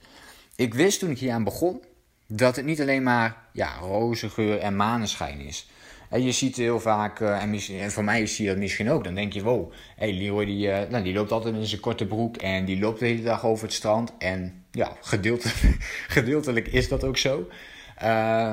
Ik 0.56 0.74
wist 0.74 0.98
toen 0.98 1.10
ik 1.10 1.18
hier 1.18 1.32
aan 1.32 1.44
begon 1.44 1.82
dat 2.26 2.56
het 2.56 2.64
niet 2.64 2.80
alleen 2.80 3.02
maar 3.02 3.36
ja, 3.52 3.76
roze 3.78 4.30
geur 4.30 4.58
en 4.58 4.76
maneschijn 4.76 5.40
is. 5.40 5.68
En 6.10 6.22
je 6.22 6.32
ziet 6.32 6.56
heel 6.56 6.80
vaak, 6.80 7.20
uh, 7.20 7.42
en, 7.42 7.90
voor 7.90 8.04
mij 8.04 8.26
zie 8.26 8.44
je 8.44 8.50
dat 8.50 8.60
misschien 8.60 8.90
ook, 8.90 9.04
dan 9.04 9.14
denk 9.14 9.32
je, 9.32 9.42
wow, 9.42 9.72
hey, 9.96 10.12
Leroy 10.12 10.44
die, 10.44 10.66
uh, 10.66 10.78
nou, 10.88 11.04
die 11.04 11.14
loopt 11.14 11.32
altijd 11.32 11.54
in 11.54 11.66
zijn 11.66 11.80
korte 11.80 12.06
broek 12.06 12.36
en 12.36 12.64
die 12.64 12.78
loopt 12.78 12.98
de 12.98 13.06
hele 13.06 13.22
dag 13.22 13.44
over 13.44 13.64
het 13.64 13.74
strand. 13.74 14.12
En 14.18 14.64
ja, 14.70 14.96
gedeeltelijk, 15.00 15.56
gedeeltelijk 16.16 16.68
is 16.68 16.88
dat 16.88 17.04
ook 17.04 17.16
zo. 17.16 17.48
Uh, 18.02 18.52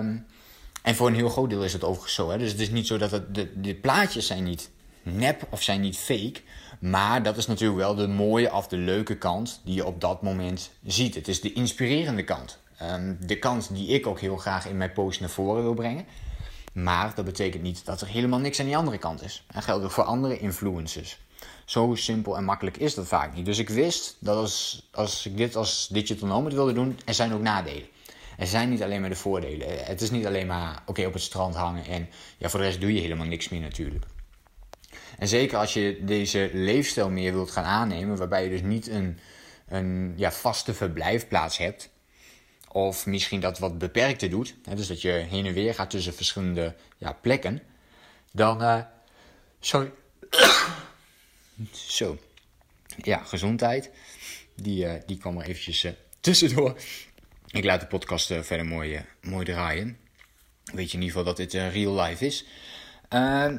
en 0.81 0.95
voor 0.95 1.07
een 1.07 1.15
heel 1.15 1.29
groot 1.29 1.49
deel 1.49 1.63
is 1.63 1.73
het 1.73 1.83
overigens 1.83 2.13
zo. 2.13 2.29
Hè? 2.29 2.37
Dus 2.37 2.51
het 2.51 2.59
is 2.59 2.69
niet 2.69 2.87
zo 2.87 2.97
dat 2.97 3.11
het, 3.11 3.35
de, 3.35 3.61
de 3.61 3.75
plaatjes 3.75 4.27
zijn 4.27 4.43
niet 4.43 4.69
nep 5.03 5.47
of 5.49 5.61
zijn 5.61 5.81
niet 5.81 5.97
fake. 5.97 6.41
Maar 6.79 7.23
dat 7.23 7.37
is 7.37 7.47
natuurlijk 7.47 7.79
wel 7.79 7.95
de 7.95 8.07
mooie 8.07 8.53
of 8.53 8.67
de 8.67 8.77
leuke 8.77 9.17
kant 9.17 9.61
die 9.63 9.75
je 9.75 9.85
op 9.85 10.01
dat 10.01 10.21
moment 10.21 10.71
ziet. 10.85 11.15
Het 11.15 11.27
is 11.27 11.41
de 11.41 11.53
inspirerende 11.53 12.23
kant. 12.23 12.59
Um, 12.81 13.17
de 13.19 13.39
kant 13.39 13.69
die 13.73 13.87
ik 13.87 14.07
ook 14.07 14.19
heel 14.19 14.37
graag 14.37 14.67
in 14.67 14.77
mijn 14.77 14.93
post 14.93 15.19
naar 15.19 15.29
voren 15.29 15.63
wil 15.63 15.73
brengen. 15.73 16.05
Maar 16.73 17.11
dat 17.15 17.25
betekent 17.25 17.63
niet 17.63 17.85
dat 17.85 18.01
er 18.01 18.07
helemaal 18.07 18.39
niks 18.39 18.59
aan 18.59 18.65
die 18.65 18.77
andere 18.77 18.97
kant 18.97 19.23
is. 19.23 19.43
Dat 19.53 19.63
geldt 19.63 19.83
ook 19.83 19.91
voor 19.91 20.03
andere 20.03 20.39
influencers. 20.39 21.19
Zo 21.65 21.95
simpel 21.95 22.37
en 22.37 22.43
makkelijk 22.43 22.77
is 22.77 22.95
dat 22.95 23.07
vaak 23.07 23.35
niet. 23.35 23.45
Dus 23.45 23.57
ik 23.57 23.69
wist 23.69 24.17
dat 24.19 24.37
als, 24.37 24.87
als 24.91 25.25
ik 25.25 25.37
dit 25.37 25.55
als 25.55 25.87
digital 25.91 26.27
nomad 26.27 26.53
wilde 26.53 26.73
doen, 26.73 26.99
er 27.05 27.13
zijn 27.13 27.33
ook 27.33 27.41
nadelen 27.41 27.87
er 28.41 28.47
zijn 28.47 28.69
niet 28.69 28.83
alleen 28.83 29.01
maar 29.01 29.09
de 29.09 29.15
voordelen. 29.15 29.85
Het 29.85 30.01
is 30.01 30.11
niet 30.11 30.25
alleen 30.25 30.47
maar 30.47 30.83
oké 30.85 31.05
op 31.05 31.13
het 31.13 31.21
strand 31.21 31.55
hangen 31.55 31.85
en 31.85 32.09
ja, 32.37 32.49
voor 32.49 32.59
de 32.59 32.65
rest 32.65 32.81
doe 32.81 32.93
je 32.93 33.01
helemaal 33.01 33.25
niks 33.25 33.49
meer 33.49 33.59
natuurlijk. 33.59 34.05
En 35.17 35.27
zeker 35.27 35.57
als 35.57 35.73
je 35.73 35.99
deze 36.01 36.49
leefstijl 36.53 37.09
meer 37.09 37.33
wilt 37.33 37.51
gaan 37.51 37.63
aannemen, 37.63 38.17
waarbij 38.17 38.43
je 38.43 38.49
dus 38.49 38.61
niet 38.61 38.87
een, 38.87 39.19
een 39.67 40.13
ja, 40.15 40.31
vaste 40.31 40.73
verblijfplaats 40.73 41.57
hebt, 41.57 41.89
of 42.71 43.05
misschien 43.05 43.39
dat 43.39 43.59
wat 43.59 43.77
beperkter 43.77 44.29
doet, 44.29 44.55
hè, 44.63 44.75
dus 44.75 44.87
dat 44.87 45.01
je 45.01 45.11
heen 45.11 45.45
en 45.45 45.53
weer 45.53 45.73
gaat 45.73 45.89
tussen 45.89 46.13
verschillende 46.13 46.75
ja, 46.97 47.13
plekken, 47.13 47.61
dan. 48.31 48.61
Uh, 48.61 48.81
sorry. 49.59 49.91
Zo. 51.71 52.17
Ja, 53.01 53.17
gezondheid. 53.17 53.91
Die, 54.55 54.85
uh, 54.85 54.93
die 55.05 55.17
kwam 55.17 55.37
er 55.37 55.45
eventjes 55.45 55.83
uh, 55.83 55.91
tussendoor. 56.19 56.75
Ik 57.51 57.63
laat 57.63 57.79
de 57.79 57.87
podcast 57.87 58.25
verder 58.25 58.65
mooi, 58.65 59.05
mooi 59.21 59.45
draaien. 59.45 59.97
Weet 60.73 60.91
je 60.91 60.97
in 60.97 61.03
ieder 61.03 61.17
geval 61.17 61.23
dat 61.23 61.37
dit 61.37 61.53
real 61.53 62.01
life 62.01 62.25
is. 62.25 62.45
Ehm, 63.09 63.57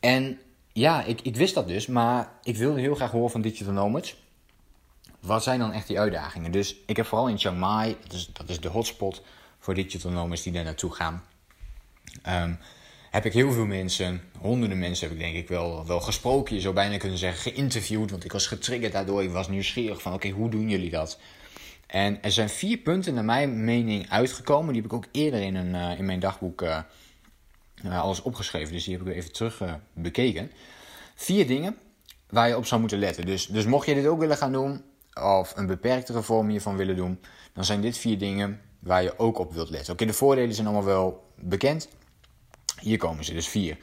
en 0.00 0.40
ja, 0.72 1.04
ik, 1.04 1.20
ik 1.20 1.36
wist 1.36 1.54
dat 1.54 1.68
dus, 1.68 1.86
maar 1.86 2.32
ik 2.42 2.56
wilde 2.56 2.80
heel 2.80 2.94
graag 2.94 3.10
horen 3.10 3.30
van 3.30 3.40
Digital 3.40 3.72
Nomads. 3.72 4.16
Wat 5.20 5.42
zijn 5.42 5.58
dan 5.58 5.72
echt 5.72 5.86
die 5.86 6.00
uitdagingen? 6.00 6.50
Dus 6.50 6.76
ik 6.86 6.96
heb 6.96 7.06
vooral 7.06 7.28
in 7.28 7.38
Chiang 7.38 7.58
Mai, 7.58 7.96
dat 8.32 8.48
is, 8.48 8.60
de 8.60 8.68
hotspot 8.68 9.22
voor 9.58 9.74
digital 9.74 10.10
nomads 10.10 10.42
die 10.42 10.52
daar 10.52 10.64
naartoe 10.64 10.94
gaan. 10.94 11.24
Um, 12.28 12.58
heb 13.10 13.24
ik 13.24 13.32
heel 13.32 13.52
veel 13.52 13.66
mensen, 13.66 14.22
honderden 14.38 14.78
mensen 14.78 15.08
heb 15.08 15.16
ik 15.16 15.22
denk 15.22 15.36
ik 15.36 15.48
wel, 15.48 15.86
wel 15.86 16.00
gesproken. 16.00 16.54
Je 16.54 16.60
zou 16.60 16.74
bijna 16.74 16.96
kunnen 16.96 17.18
zeggen 17.18 17.52
geïnterviewd, 17.52 18.10
want 18.10 18.24
ik 18.24 18.32
was 18.32 18.46
getriggerd 18.46 18.92
daardoor. 18.92 19.22
Ik 19.22 19.30
was 19.30 19.48
nieuwsgierig 19.48 20.02
van 20.02 20.12
oké, 20.12 20.28
hoe 20.28 20.50
doen 20.50 20.68
jullie 20.68 20.90
dat? 20.90 21.18
En 21.90 22.22
er 22.22 22.32
zijn 22.32 22.48
vier 22.48 22.78
punten 22.78 23.14
naar 23.14 23.24
mijn 23.24 23.64
mening 23.64 24.10
uitgekomen. 24.10 24.72
Die 24.72 24.82
heb 24.82 24.90
ik 24.90 24.96
ook 24.96 25.06
eerder 25.10 25.40
in, 25.40 25.54
een, 25.54 25.74
uh, 25.74 25.98
in 25.98 26.04
mijn 26.04 26.20
dagboek 26.20 26.62
uh, 26.62 26.82
alles 27.84 28.22
opgeschreven. 28.22 28.72
Dus 28.72 28.84
die 28.84 28.96
heb 28.96 29.06
ik 29.06 29.14
even 29.14 29.32
terug 29.32 29.62
bekeken. 29.92 30.50
Vier 31.14 31.46
dingen 31.46 31.76
waar 32.28 32.48
je 32.48 32.56
op 32.56 32.66
zou 32.66 32.80
moeten 32.80 32.98
letten. 32.98 33.26
Dus, 33.26 33.46
dus 33.46 33.64
mocht 33.64 33.86
je 33.86 33.94
dit 33.94 34.06
ook 34.06 34.18
willen 34.18 34.36
gaan 34.36 34.52
doen, 34.52 34.82
of 35.14 35.56
een 35.56 35.66
beperktere 35.66 36.22
vorm 36.22 36.48
hiervan 36.48 36.76
willen 36.76 36.96
doen, 36.96 37.20
dan 37.52 37.64
zijn 37.64 37.80
dit 37.80 37.98
vier 37.98 38.18
dingen 38.18 38.60
waar 38.78 39.02
je 39.02 39.18
ook 39.18 39.38
op 39.38 39.52
wilt 39.52 39.70
letten. 39.70 39.92
Oké, 39.92 40.04
de 40.04 40.12
voordelen 40.12 40.54
zijn 40.54 40.66
allemaal 40.66 40.84
wel 40.84 41.32
bekend. 41.34 41.88
Hier 42.80 42.98
komen 42.98 43.24
ze, 43.24 43.32
dus 43.32 43.48
vier. 43.48 43.78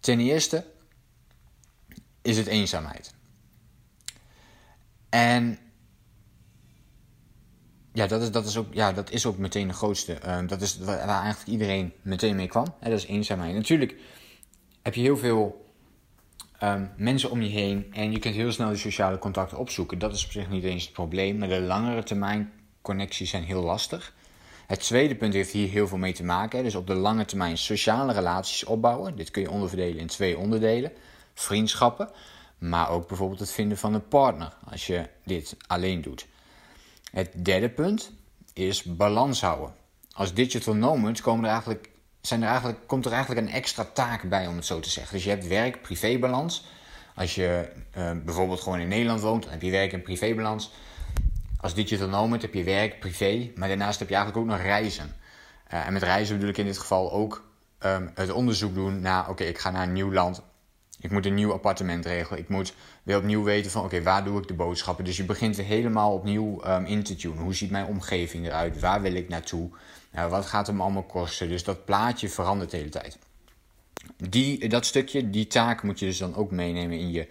Ten 0.00 0.20
eerste 0.20 0.64
is 2.22 2.36
het 2.36 2.46
eenzaamheid. 2.46 3.14
En 5.08 5.58
ja, 7.92 8.06
dat 8.06 8.22
is, 8.22 8.30
dat 8.30 8.46
is, 8.46 8.56
ook, 8.56 8.66
ja, 8.70 8.92
dat 8.92 9.10
is 9.10 9.26
ook 9.26 9.38
meteen 9.38 9.68
de 9.68 9.74
grootste. 9.74 10.18
Uh, 10.26 10.38
dat 10.46 10.60
is 10.60 10.78
waar, 10.78 10.98
eigenlijk 10.98 11.46
iedereen 11.46 11.92
meteen 12.02 12.36
mee 12.36 12.48
kwam. 12.48 12.66
Hè, 12.80 12.90
dat 12.90 12.98
is 12.98 13.06
eenzaamheid. 13.06 13.54
Natuurlijk 13.54 13.96
heb 14.82 14.94
je 14.94 15.00
heel 15.00 15.16
veel 15.16 15.66
um, 16.62 16.90
mensen 16.96 17.30
om 17.30 17.42
je 17.42 17.48
heen 17.48 17.86
en 17.92 18.12
je 18.12 18.18
kunt 18.18 18.34
heel 18.34 18.52
snel 18.52 18.68
de 18.68 18.76
sociale 18.76 19.18
contacten 19.18 19.58
opzoeken. 19.58 19.98
Dat 19.98 20.14
is 20.14 20.24
op 20.24 20.30
zich 20.30 20.50
niet 20.50 20.64
eens 20.64 20.84
het 20.84 20.92
probleem, 20.92 21.38
maar 21.38 21.48
de 21.48 21.60
langere 21.60 22.02
termijn 22.02 22.52
connecties 22.82 23.30
zijn 23.30 23.44
heel 23.44 23.62
lastig. 23.62 24.14
Het 24.66 24.80
tweede 24.80 25.14
punt 25.16 25.34
heeft 25.34 25.52
hier 25.52 25.68
heel 25.68 25.88
veel 25.88 25.98
mee 25.98 26.12
te 26.12 26.24
maken. 26.24 26.62
Dus 26.62 26.74
op 26.74 26.86
de 26.86 26.94
lange 26.94 27.24
termijn 27.24 27.58
sociale 27.58 28.12
relaties 28.12 28.64
opbouwen. 28.64 29.16
Dit 29.16 29.30
kun 29.30 29.42
je 29.42 29.50
onderverdelen 29.50 29.98
in 29.98 30.06
twee 30.06 30.38
onderdelen: 30.38 30.92
vriendschappen, 31.34 32.10
maar 32.58 32.90
ook 32.90 33.08
bijvoorbeeld 33.08 33.40
het 33.40 33.52
vinden 33.52 33.78
van 33.78 33.94
een 33.94 34.08
partner 34.08 34.52
als 34.70 34.86
je 34.86 35.08
dit 35.24 35.56
alleen 35.66 36.02
doet. 36.02 36.26
Het 37.10 37.44
derde 37.44 37.68
punt 37.68 38.12
is 38.52 38.82
balans 38.82 39.40
houden. 39.40 39.74
Als 40.12 40.34
digital 40.34 40.74
nomads 40.74 41.20
komen 41.20 41.44
er 41.44 41.50
eigenlijk 41.50 41.90
zijn 42.20 42.42
er 42.42 42.48
eigenlijk, 42.48 42.78
komt 42.86 43.06
er 43.06 43.12
eigenlijk 43.12 43.46
een 43.46 43.52
extra 43.52 43.84
taak 43.84 44.28
bij, 44.28 44.46
om 44.46 44.56
het 44.56 44.66
zo 44.66 44.80
te 44.80 44.90
zeggen. 44.90 45.14
Dus 45.14 45.24
je 45.24 45.30
hebt 45.30 45.46
werk-privébalans. 45.46 46.64
Als 47.14 47.34
je 47.34 47.72
uh, 47.96 48.10
bijvoorbeeld 48.24 48.60
gewoon 48.60 48.80
in 48.80 48.88
Nederland 48.88 49.20
woont, 49.20 49.42
dan 49.42 49.52
heb 49.52 49.62
je 49.62 49.70
werk- 49.70 49.92
en 49.92 50.02
privébalans. 50.02 50.72
Als 51.60 51.74
digital 51.74 52.08
nomad 52.08 52.42
heb 52.42 52.54
je 52.54 52.64
werk, 52.64 53.00
privé, 53.00 53.50
maar 53.54 53.68
daarnaast 53.68 53.98
heb 53.98 54.08
je 54.08 54.14
eigenlijk 54.14 54.46
ook 54.46 54.52
nog 54.52 54.62
reizen. 54.62 55.16
Uh, 55.72 55.86
en 55.86 55.92
met 55.92 56.02
reizen 56.02 56.34
bedoel 56.34 56.50
ik 56.50 56.58
in 56.58 56.64
dit 56.64 56.78
geval 56.78 57.12
ook 57.12 57.48
um, 57.84 58.10
het 58.14 58.32
onderzoek 58.32 58.74
doen 58.74 59.00
naar, 59.00 59.28
oké, 59.28 59.44
ik 59.44 59.58
ga 59.58 59.70
naar 59.70 59.82
een 59.82 59.92
nieuw 59.92 60.12
land. 60.12 60.42
Ik 61.00 61.10
moet 61.10 61.26
een 61.26 61.34
nieuw 61.34 61.52
appartement 61.52 62.06
regelen. 62.06 62.38
Ik 62.38 62.48
moet 62.48 62.74
weer 63.02 63.16
opnieuw 63.16 63.42
weten 63.42 63.70
van, 63.70 63.84
oké, 63.84 64.02
waar 64.02 64.24
doe 64.24 64.40
ik 64.40 64.48
de 64.48 64.54
boodschappen? 64.54 65.04
Dus 65.04 65.16
je 65.16 65.24
begint 65.24 65.56
helemaal 65.56 66.12
opnieuw 66.12 66.66
um, 66.66 66.84
in 66.84 67.02
te 67.02 67.16
tunen. 67.16 67.38
Hoe 67.38 67.54
ziet 67.54 67.70
mijn 67.70 67.86
omgeving 67.86 68.46
eruit? 68.46 68.80
Waar 68.80 69.02
wil 69.02 69.14
ik 69.14 69.28
naartoe? 69.28 69.70
Nou, 70.12 70.30
wat 70.30 70.46
gaat 70.46 70.66
hem 70.66 70.80
allemaal 70.80 71.02
kosten? 71.02 71.48
Dus 71.48 71.64
dat 71.64 71.84
plaatje 71.84 72.28
verandert 72.28 72.70
de 72.70 72.76
hele 72.76 72.88
tijd. 72.88 73.18
Die, 74.16 74.68
dat 74.68 74.86
stukje, 74.86 75.30
die 75.30 75.46
taak 75.46 75.82
moet 75.82 75.98
je 75.98 76.06
dus 76.06 76.18
dan 76.18 76.34
ook 76.34 76.50
meenemen 76.50 76.98
in 76.98 77.10
je, 77.10 77.28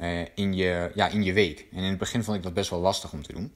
uh, 0.00 0.20
in, 0.34 0.54
je, 0.54 0.90
ja, 0.94 1.08
in 1.08 1.22
je 1.22 1.32
week. 1.32 1.66
En 1.72 1.78
in 1.78 1.88
het 1.88 1.98
begin 1.98 2.24
vond 2.24 2.36
ik 2.36 2.42
dat 2.42 2.54
best 2.54 2.70
wel 2.70 2.80
lastig 2.80 3.12
om 3.12 3.22
te 3.22 3.32
doen. 3.32 3.54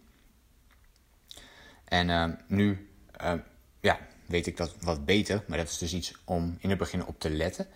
En 1.84 2.08
uh, 2.08 2.24
nu 2.46 2.88
uh, 3.22 3.32
ja, 3.80 3.98
weet 4.26 4.46
ik 4.46 4.56
dat 4.56 4.74
wat 4.80 5.04
beter, 5.04 5.44
maar 5.46 5.58
dat 5.58 5.68
is 5.68 5.78
dus 5.78 5.94
iets 5.94 6.14
om 6.24 6.56
in 6.60 6.68
het 6.68 6.78
begin 6.78 7.06
op 7.06 7.20
te 7.20 7.30
letten. 7.30 7.66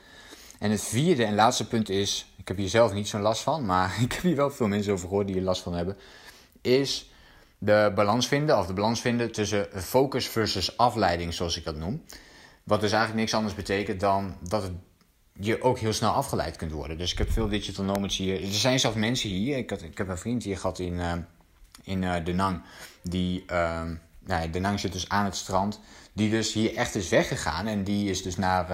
En 0.62 0.70
het 0.70 0.82
vierde 0.82 1.24
en 1.24 1.34
laatste 1.34 1.66
punt 1.66 1.88
is, 1.88 2.26
ik 2.36 2.48
heb 2.48 2.56
hier 2.56 2.68
zelf 2.68 2.92
niet 2.92 3.08
zo'n 3.08 3.20
last 3.20 3.42
van, 3.42 3.66
maar 3.66 3.96
ik 4.02 4.12
heb 4.12 4.22
hier 4.22 4.36
wel 4.36 4.50
veel 4.50 4.68
mensen 4.68 4.92
over 4.92 5.08
gehoord 5.08 5.26
die 5.26 5.36
er 5.36 5.42
last 5.42 5.62
van 5.62 5.74
hebben, 5.74 5.96
is 6.60 7.10
de 7.58 7.92
balans 7.94 8.28
vinden, 8.28 8.58
of 8.58 8.66
de 8.66 8.72
balans 8.72 9.00
vinden 9.00 9.32
tussen 9.32 9.68
focus 9.74 10.28
versus 10.28 10.76
afleiding, 10.76 11.34
zoals 11.34 11.56
ik 11.56 11.64
dat 11.64 11.76
noem. 11.76 12.02
Wat 12.64 12.80
dus 12.80 12.90
eigenlijk 12.90 13.20
niks 13.20 13.34
anders 13.34 13.54
betekent 13.54 14.00
dan 14.00 14.36
dat 14.48 14.62
het 14.62 14.72
je 15.32 15.62
ook 15.62 15.78
heel 15.78 15.92
snel 15.92 16.10
afgeleid 16.10 16.56
kunt 16.56 16.72
worden. 16.72 16.98
Dus 16.98 17.12
ik 17.12 17.18
heb 17.18 17.30
veel 17.30 17.48
digital 17.48 17.84
nomads 17.84 18.16
hier. 18.16 18.42
Er 18.42 18.52
zijn 18.52 18.80
zelfs 18.80 18.96
mensen 18.96 19.30
hier. 19.30 19.56
Ik, 19.56 19.70
had, 19.70 19.82
ik 19.82 19.98
heb 19.98 20.08
een 20.08 20.18
vriend 20.18 20.42
hier 20.42 20.58
gehad 20.58 20.78
in, 20.78 20.92
uh, 20.92 21.12
in 21.82 22.02
uh, 22.02 22.34
Nang. 22.34 22.62
Die, 23.02 23.44
uh, 23.52 23.82
nou, 24.26 24.50
De 24.50 24.58
Nang 24.58 24.80
zit 24.80 24.92
dus 24.92 25.08
aan 25.08 25.24
het 25.24 25.36
strand. 25.36 25.80
Die 26.12 26.30
dus 26.30 26.52
hier 26.52 26.74
echt 26.74 26.94
is 26.94 27.08
weggegaan. 27.08 27.66
En 27.66 27.84
die 27.84 28.10
is 28.10 28.22
dus 28.22 28.36
naar, 28.36 28.70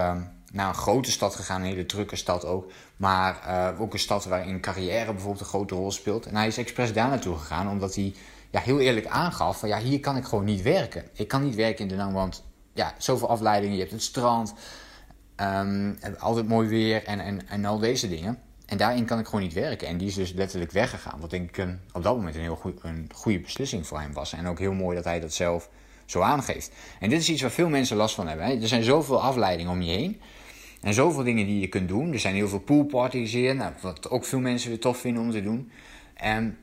naar 0.53 0.69
een 0.69 0.75
grote 0.75 1.11
stad 1.11 1.35
gegaan. 1.35 1.61
Een 1.61 1.67
hele 1.67 1.87
drukke 1.87 2.17
stad 2.17 2.45
ook. 2.45 2.73
Maar 2.97 3.37
ook 3.79 3.93
een 3.93 3.99
stad 3.99 4.25
waarin 4.25 4.61
carrière 4.61 5.13
bijvoorbeeld 5.13 5.41
een 5.41 5.47
grote 5.47 5.75
rol 5.75 5.91
speelt. 5.91 6.27
En 6.27 6.37
hij 6.37 6.47
is 6.47 6.59
expres 6.59 6.93
daar 6.93 7.09
naartoe 7.09 7.37
gegaan. 7.37 7.69
Omdat 7.69 7.95
hij 7.95 8.15
ja, 8.51 8.61
heel 8.61 8.81
eerlijk 8.81 9.07
aangaf 9.07 9.59
van 9.59 9.69
ja, 9.69 9.79
hier 9.79 10.01
kan 10.01 10.17
ik 10.17 10.25
gewoon 10.25 10.45
niet 10.45 10.63
werken. 10.63 11.05
Ik 11.13 11.29
kan 11.29 11.45
niet 11.45 11.55
werken 11.55 11.83
in 11.83 11.89
de 11.89 11.97
Nang, 11.97 12.13
want 12.13 12.45
ja, 12.75 12.95
zoveel 12.99 13.29
afleidingen. 13.29 13.75
Je 13.75 13.81
hebt 13.81 13.93
het 13.93 14.03
strand, 14.03 14.55
um, 15.37 15.99
altijd 16.19 16.49
mooi 16.49 16.69
weer 16.69 17.05
en, 17.05 17.21
en, 17.21 17.49
en 17.49 17.65
al 17.65 17.79
deze 17.79 18.09
dingen. 18.09 18.39
En 18.67 18.77
daarin 18.77 19.05
kan 19.05 19.19
ik 19.19 19.25
gewoon 19.25 19.41
niet 19.41 19.53
werken. 19.53 19.89
En 19.89 19.99
die 19.99 20.09
is 20.09 20.15
dus 20.15 20.33
letterlijk 20.33 20.73
weggegaan. 20.73 21.21
Wat 21.21 21.31
denk 21.31 21.49
ik 21.49 21.57
een, 21.57 21.81
op 21.93 22.03
dat 22.03 22.17
moment 22.17 22.35
een 22.35 22.41
heel 22.41 22.57
goe, 22.57 22.75
een 22.83 23.09
goede 23.15 23.41
beslissing 23.41 23.87
voor 23.87 24.01
hem 24.01 24.13
was. 24.13 24.33
En 24.33 24.47
ook 24.47 24.59
heel 24.59 24.73
mooi 24.73 24.97
dat 24.97 25.05
hij 25.05 25.21
dat 25.21 25.33
zelf 25.33 25.69
zo 26.07 26.21
aangeeft. 26.21 26.71
En 27.01 27.09
dit 27.09 27.21
is 27.21 27.29
iets 27.29 27.43
waar 27.43 27.51
veel 27.51 27.69
mensen 27.69 27.97
last 27.97 28.15
van 28.15 28.29
hebben. 28.29 28.47
Hè? 28.47 28.61
Er 28.61 28.69
zijn 28.69 28.83
zoveel 28.83 29.23
afleidingen 29.23 29.73
om 29.73 29.83
je 29.83 29.93
heen. 29.93 30.21
En 30.81 30.95
zoveel 30.95 31.25
dingen 31.25 31.47
die 31.47 31.61
je 31.61 31.69
kunt 31.69 31.89
doen. 31.89 32.13
Er 32.13 32.21
zijn 32.21 32.35
heel 32.35 32.49
veel 32.49 32.61
poolparties 32.61 33.33
hier. 33.33 33.55
Nou, 33.55 33.73
wat 33.81 34.11
ook 34.11 34.25
veel 34.25 34.41
mensen 34.41 34.69
weer 34.69 34.81
tof 34.81 34.99
vinden 34.99 35.23
om 35.23 35.31
te 35.31 35.43
doen. 35.43 35.71
En 36.15 36.59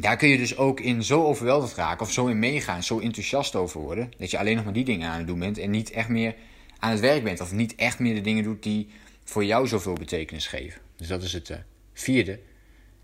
daar 0.00 0.16
kun 0.16 0.28
je 0.28 0.36
dus 0.36 0.56
ook 0.56 0.80
in 0.80 1.04
zo 1.04 1.24
overweldigd 1.24 1.76
raken 1.76 2.06
of 2.06 2.12
zo 2.12 2.26
in 2.26 2.38
meegaan, 2.38 2.82
zo 2.82 2.98
enthousiast 2.98 3.54
over 3.54 3.80
worden, 3.80 4.12
dat 4.18 4.30
je 4.30 4.38
alleen 4.38 4.56
nog 4.56 4.64
maar 4.64 4.72
die 4.72 4.84
dingen 4.84 5.08
aan 5.08 5.18
het 5.18 5.26
doen 5.26 5.38
bent 5.38 5.58
en 5.58 5.70
niet 5.70 5.90
echt 5.90 6.08
meer 6.08 6.34
aan 6.78 6.90
het 6.90 7.00
werk 7.00 7.24
bent 7.24 7.40
of 7.40 7.52
niet 7.52 7.74
echt 7.74 7.98
meer 7.98 8.14
de 8.14 8.20
dingen 8.20 8.42
doet 8.42 8.62
die 8.62 8.88
voor 9.24 9.44
jou 9.44 9.66
zoveel 9.66 9.92
betekenis 9.92 10.46
geven. 10.46 10.80
Dus 10.96 11.08
dat 11.08 11.22
is 11.22 11.32
het 11.32 11.48
uh, 11.48 11.56
vierde 11.92 12.40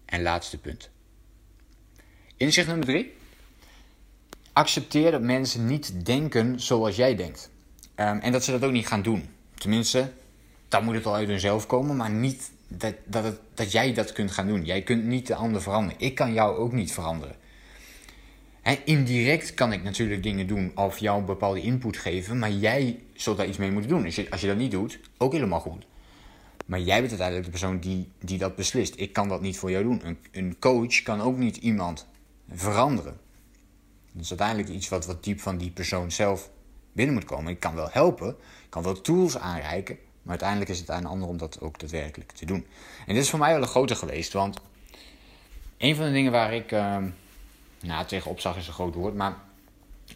en 0.05 0.23
laatste 0.23 0.59
punt. 0.59 0.91
Inzicht 2.37 2.67
nummer 2.67 2.87
drie. 2.87 3.13
Accepteer 4.53 5.11
dat 5.11 5.23
mensen 5.23 5.67
niet 5.67 6.07
denken 6.07 6.61
zoals 6.61 6.97
jij 6.97 7.17
denkt. 7.17 7.51
Um, 7.97 8.19
en 8.19 8.33
dat 8.33 8.45
ze 8.45 8.51
dat 8.51 8.65
ook 8.65 8.73
niet 8.73 8.87
gaan 8.87 9.03
doen. 9.03 9.29
Tenminste, 9.55 10.13
dan 10.73 10.85
moet 10.85 10.95
het 10.95 11.07
al 11.07 11.15
uit 11.15 11.29
hunzelf 11.29 11.67
komen, 11.67 11.97
maar 11.97 12.11
niet 12.11 12.51
dat, 12.69 12.95
dat, 13.05 13.41
dat 13.55 13.73
jij 13.73 13.95
dat 13.95 14.13
kunt 14.13 14.31
gaan 14.31 14.47
doen. 14.47 14.65
Jij 14.65 14.83
kunt 14.83 15.05
niet 15.05 15.27
de 15.27 15.35
ander 15.35 15.63
veranderen. 15.63 16.01
Ik 16.01 16.15
kan 16.15 16.33
jou 16.33 16.57
ook 16.57 16.73
niet 16.73 16.93
veranderen. 16.93 17.37
indirect 18.85 19.55
kan 19.55 19.73
ik 19.73 19.83
natuurlijk 19.83 20.23
dingen 20.23 20.47
doen 20.47 20.73
of 20.75 20.99
jou 20.99 21.19
een 21.19 21.25
bepaalde 21.25 21.61
input 21.61 21.97
geven, 21.97 22.39
maar 22.39 22.51
jij 22.51 23.03
zult 23.15 23.37
daar 23.37 23.47
iets 23.47 23.57
mee 23.57 23.71
moeten 23.71 23.91
doen. 23.91 24.05
Als 24.31 24.41
je 24.41 24.47
dat 24.47 24.57
niet 24.57 24.71
doet, 24.71 25.01
ook 25.19 25.33
helemaal 25.33 25.61
goed. 25.61 25.87
Maar 26.67 26.81
jij 26.81 26.99
bent 26.99 27.09
uiteindelijk 27.09 27.45
de 27.45 27.59
persoon 27.59 27.79
die, 27.79 28.09
die 28.21 28.39
dat 28.39 28.57
beslist. 28.57 28.95
Ik 28.97 29.13
kan 29.13 29.29
dat 29.29 29.41
niet 29.41 29.59
voor 29.59 29.71
jou 29.71 29.83
doen. 29.83 30.01
Een, 30.07 30.19
een 30.33 30.57
coach 30.59 31.03
kan 31.03 31.21
ook 31.21 31.37
niet 31.37 31.57
iemand 31.57 32.07
veranderen. 32.51 33.21
Dat 34.13 34.23
is 34.23 34.29
uiteindelijk 34.29 34.69
iets 34.69 34.89
wat, 34.89 35.07
wat 35.07 35.25
diep 35.25 35.41
van 35.41 35.59
die 35.59 35.71
persoon 35.71 36.11
zelf 36.11 36.51
binnen 36.93 37.15
moet 37.15 37.25
komen. 37.25 37.53
Ik 37.53 37.61
kan 37.61 37.75
wel 37.75 37.89
helpen, 37.91 38.29
ik 38.65 38.71
kan 38.71 38.83
wel 38.83 39.01
tools 39.01 39.39
aanreiken, 39.39 39.99
maar 40.23 40.31
uiteindelijk 40.31 40.71
is 40.71 40.79
het 40.79 40.91
aan 40.91 41.05
een 41.05 41.11
ander 41.11 41.29
om 41.29 41.37
dat 41.37 41.61
ook 41.61 41.79
daadwerkelijk 41.79 42.33
te 42.33 42.47
doen. 42.47 42.67
En 43.07 43.15
dit 43.15 43.23
is 43.23 43.31
voor 43.31 43.39
mij 43.39 43.53
wel 43.53 43.63
een 43.63 43.69
grote 43.69 43.95
geweest, 43.95 44.33
want 44.33 44.61
een 45.79 45.97
van 45.97 46.05
de 46.05 46.13
dingen 46.13 46.33
waar 46.33 46.55
ik 46.55 46.73
uh, 46.73 46.97
nou, 47.81 48.07
tegenop 48.07 48.41
zag 48.41 48.57
is 48.57 48.67
een 48.67 48.73
groot 48.73 48.95
woord, 48.95 49.15
maar 49.15 49.37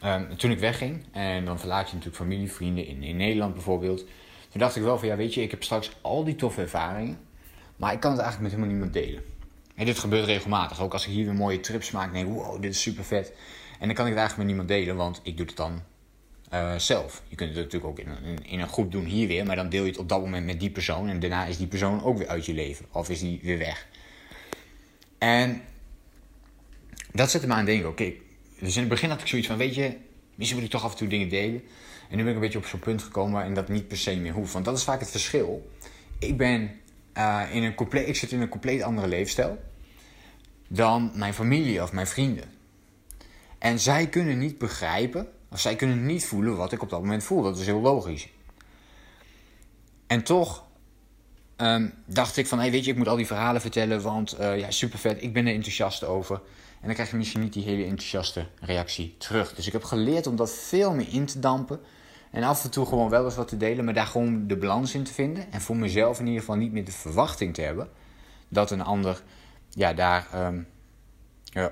uh, 0.05 0.21
toen 0.21 0.51
ik 0.51 0.59
wegging, 0.59 1.05
en 1.13 1.45
dan 1.45 1.59
verlaat 1.59 1.87
je 1.89 1.95
natuurlijk 1.95 2.23
familie, 2.23 2.53
vrienden 2.53 2.87
in, 2.87 3.03
in 3.03 3.17
Nederland 3.17 3.55
bijvoorbeeld, 3.55 3.99
toen 4.49 4.61
dacht 4.61 4.77
ik 4.77 4.83
wel 4.83 4.99
van 4.99 5.09
ja, 5.09 5.17
weet 5.17 5.35
je, 5.35 5.43
ik 5.43 5.51
heb 5.51 5.63
straks 5.63 5.91
al 6.01 6.25
die 6.25 6.37
toffe 6.37 6.61
ervaringen, 6.61 7.19
maar 7.77 7.93
ik 7.93 8.01
kan 8.01 8.11
het 8.11 8.21
eigenlijk 8.21 8.53
met 8.53 8.61
helemaal 8.61 8.87
niemand 8.87 9.07
delen. 9.07 9.35
En 9.75 9.85
dit 9.85 9.99
gebeurt 9.99 10.25
regelmatig, 10.25 10.81
ook 10.81 10.93
als 10.93 11.07
ik 11.07 11.13
hier 11.13 11.25
weer 11.25 11.35
mooie 11.35 11.61
trips 11.61 11.91
maak, 11.91 12.13
denk 12.13 12.27
ik, 12.27 12.33
wow, 12.33 12.63
dit 12.63 12.71
is 12.71 12.81
super 12.81 13.05
vet. 13.05 13.33
En 13.79 13.87
dan 13.87 13.95
kan 13.95 14.07
ik 14.07 14.13
het 14.13 14.21
eigenlijk 14.21 14.37
met 14.37 14.47
niemand 14.47 14.69
delen, 14.69 14.97
want 14.97 15.21
ik 15.23 15.37
doe 15.37 15.47
het 15.47 15.57
dan 15.57 15.83
uh, 16.53 16.79
zelf. 16.79 17.23
Je 17.29 17.37
kunt 17.37 17.49
het 17.49 17.59
natuurlijk 17.59 17.91
ook 17.91 17.99
in 17.99 18.09
een, 18.09 18.45
in 18.47 18.61
een 18.61 18.69
groep 18.69 18.93
doen 18.93 19.05
hier 19.05 19.29
weer, 19.29 19.47
maar 19.47 19.57
dan 19.57 19.69
deel 19.69 19.83
je 19.83 19.91
het 19.91 19.99
op 19.99 20.09
dat 20.09 20.21
moment 20.21 20.47
met 20.47 20.61
die 20.61 20.71
persoon 20.71 21.09
en 21.09 21.21
daarna 21.21 21.45
is 21.45 21.57
die 21.57 21.67
persoon 21.67 22.03
ook 22.03 22.19
weer 22.19 22.29
uit 22.29 22.47
je 22.47 22.55
leven 22.55 22.87
of 22.93 23.11
is 23.11 23.21
die 23.21 23.41
weer 23.43 23.59
weg. 23.59 23.87
En 25.19 25.63
dat 27.13 27.31
zette 27.31 27.47
me 27.47 27.53
aan 27.53 27.59
het 27.59 27.67
denken, 27.67 27.89
oké, 27.89 28.13
dus 28.61 28.75
in 28.75 28.81
het 28.81 28.89
begin 28.89 29.11
had 29.11 29.21
ik 29.21 29.27
zoiets 29.27 29.49
van, 29.49 29.57
weet 29.57 29.75
je, 29.75 29.97
misschien 30.35 30.59
moet 30.59 30.67
ik 30.67 30.73
toch 30.73 30.85
af 30.85 30.91
en 30.91 30.97
toe 30.97 31.09
dingen 31.09 31.29
delen. 31.29 31.63
En 32.11 32.17
nu 32.17 32.23
ben 32.23 32.29
ik 32.29 32.35
een 32.35 32.41
beetje 32.41 32.59
op 32.59 32.67
zo'n 32.67 32.81
punt 32.81 33.03
gekomen 33.03 33.33
waarin 33.33 33.55
dat 33.55 33.69
niet 33.69 33.89
per 33.89 33.97
se 33.97 34.17
meer 34.17 34.33
hoeft. 34.33 34.53
Want 34.53 34.65
dat 34.65 34.77
is 34.77 34.85
vaak 34.85 35.01
het 35.01 35.11
verschil. 35.11 35.71
Ik 36.19 36.37
ben 36.37 36.81
uh, 37.17 37.43
in 37.53 37.63
een 37.63 37.75
compleet, 37.75 38.09
ik 38.09 38.17
zit 38.17 38.33
in 38.33 38.41
een 38.41 38.49
compleet 38.49 38.83
andere 38.83 39.09
leefstijl 39.09 39.59
dan 40.69 41.13
mijn 41.15 41.35
familie 41.35 41.83
of 41.83 41.93
mijn 41.93 42.07
vrienden. 42.07 42.45
En 43.59 43.81
zij 43.81 44.09
kunnen 44.09 44.39
niet 44.39 44.59
begrijpen, 44.59 45.29
zij 45.61 45.77
kunnen 45.77 46.07
niet 46.07 46.27
voelen 46.27 46.57
wat 46.57 46.73
ik 46.73 46.83
op 46.83 46.91
dat 46.91 47.01
moment 47.01 47.25
voel. 47.25 47.43
Dat 47.43 47.59
is 47.59 47.67
heel 47.67 47.81
logisch. 47.81 48.29
En 50.07 50.23
toch 50.23 50.65
um, 51.57 51.95
dacht 52.07 52.37
ik 52.37 52.47
van, 52.47 52.59
weet 52.59 52.85
je, 52.85 52.91
ik 52.91 52.97
moet 52.97 53.09
al 53.09 53.17
die 53.17 53.27
verhalen 53.27 53.61
vertellen, 53.61 54.03
want 54.03 54.41
uh, 54.41 54.59
ja, 54.59 54.71
super 54.71 54.99
vet, 54.99 55.23
ik 55.23 55.33
ben 55.33 55.47
er 55.47 55.55
enthousiast 55.55 56.05
over. 56.05 56.41
En 56.81 56.87
dan 56.87 56.95
krijg 56.95 57.11
je 57.11 57.17
misschien 57.17 57.41
niet 57.41 57.53
die 57.53 57.65
hele 57.65 57.85
enthousiaste 57.85 58.47
reactie 58.61 59.15
terug. 59.19 59.55
Dus 59.55 59.67
ik 59.67 59.73
heb 59.73 59.85
geleerd 59.85 60.27
om 60.27 60.37
dat 60.37 60.53
veel 60.53 60.95
meer 60.95 61.09
in 61.13 61.27
te 61.27 61.39
dampen. 61.39 61.81
En 62.31 62.43
af 62.43 62.65
en 62.65 62.71
toe 62.71 62.87
gewoon 62.87 63.09
wel 63.09 63.25
eens 63.25 63.35
wat 63.35 63.49
te 63.49 63.57
delen, 63.57 63.85
maar 63.85 63.95
daar 63.95 64.07
gewoon 64.07 64.47
de 64.47 64.57
balans 64.57 64.95
in 64.95 65.05
te 65.05 65.13
vinden. 65.13 65.53
En 65.53 65.61
voor 65.61 65.77
mezelf 65.77 66.19
in 66.19 66.27
ieder 66.27 66.41
geval 66.41 66.57
niet 66.57 66.73
meer 66.73 66.85
de 66.85 66.93
verwachting 66.93 67.55
te 67.55 67.63
hebben 67.63 67.89
dat 68.49 68.71
een 68.71 68.83
ander 68.83 69.23
ja, 69.71 69.93
daar 69.93 70.29
um, 70.47 70.67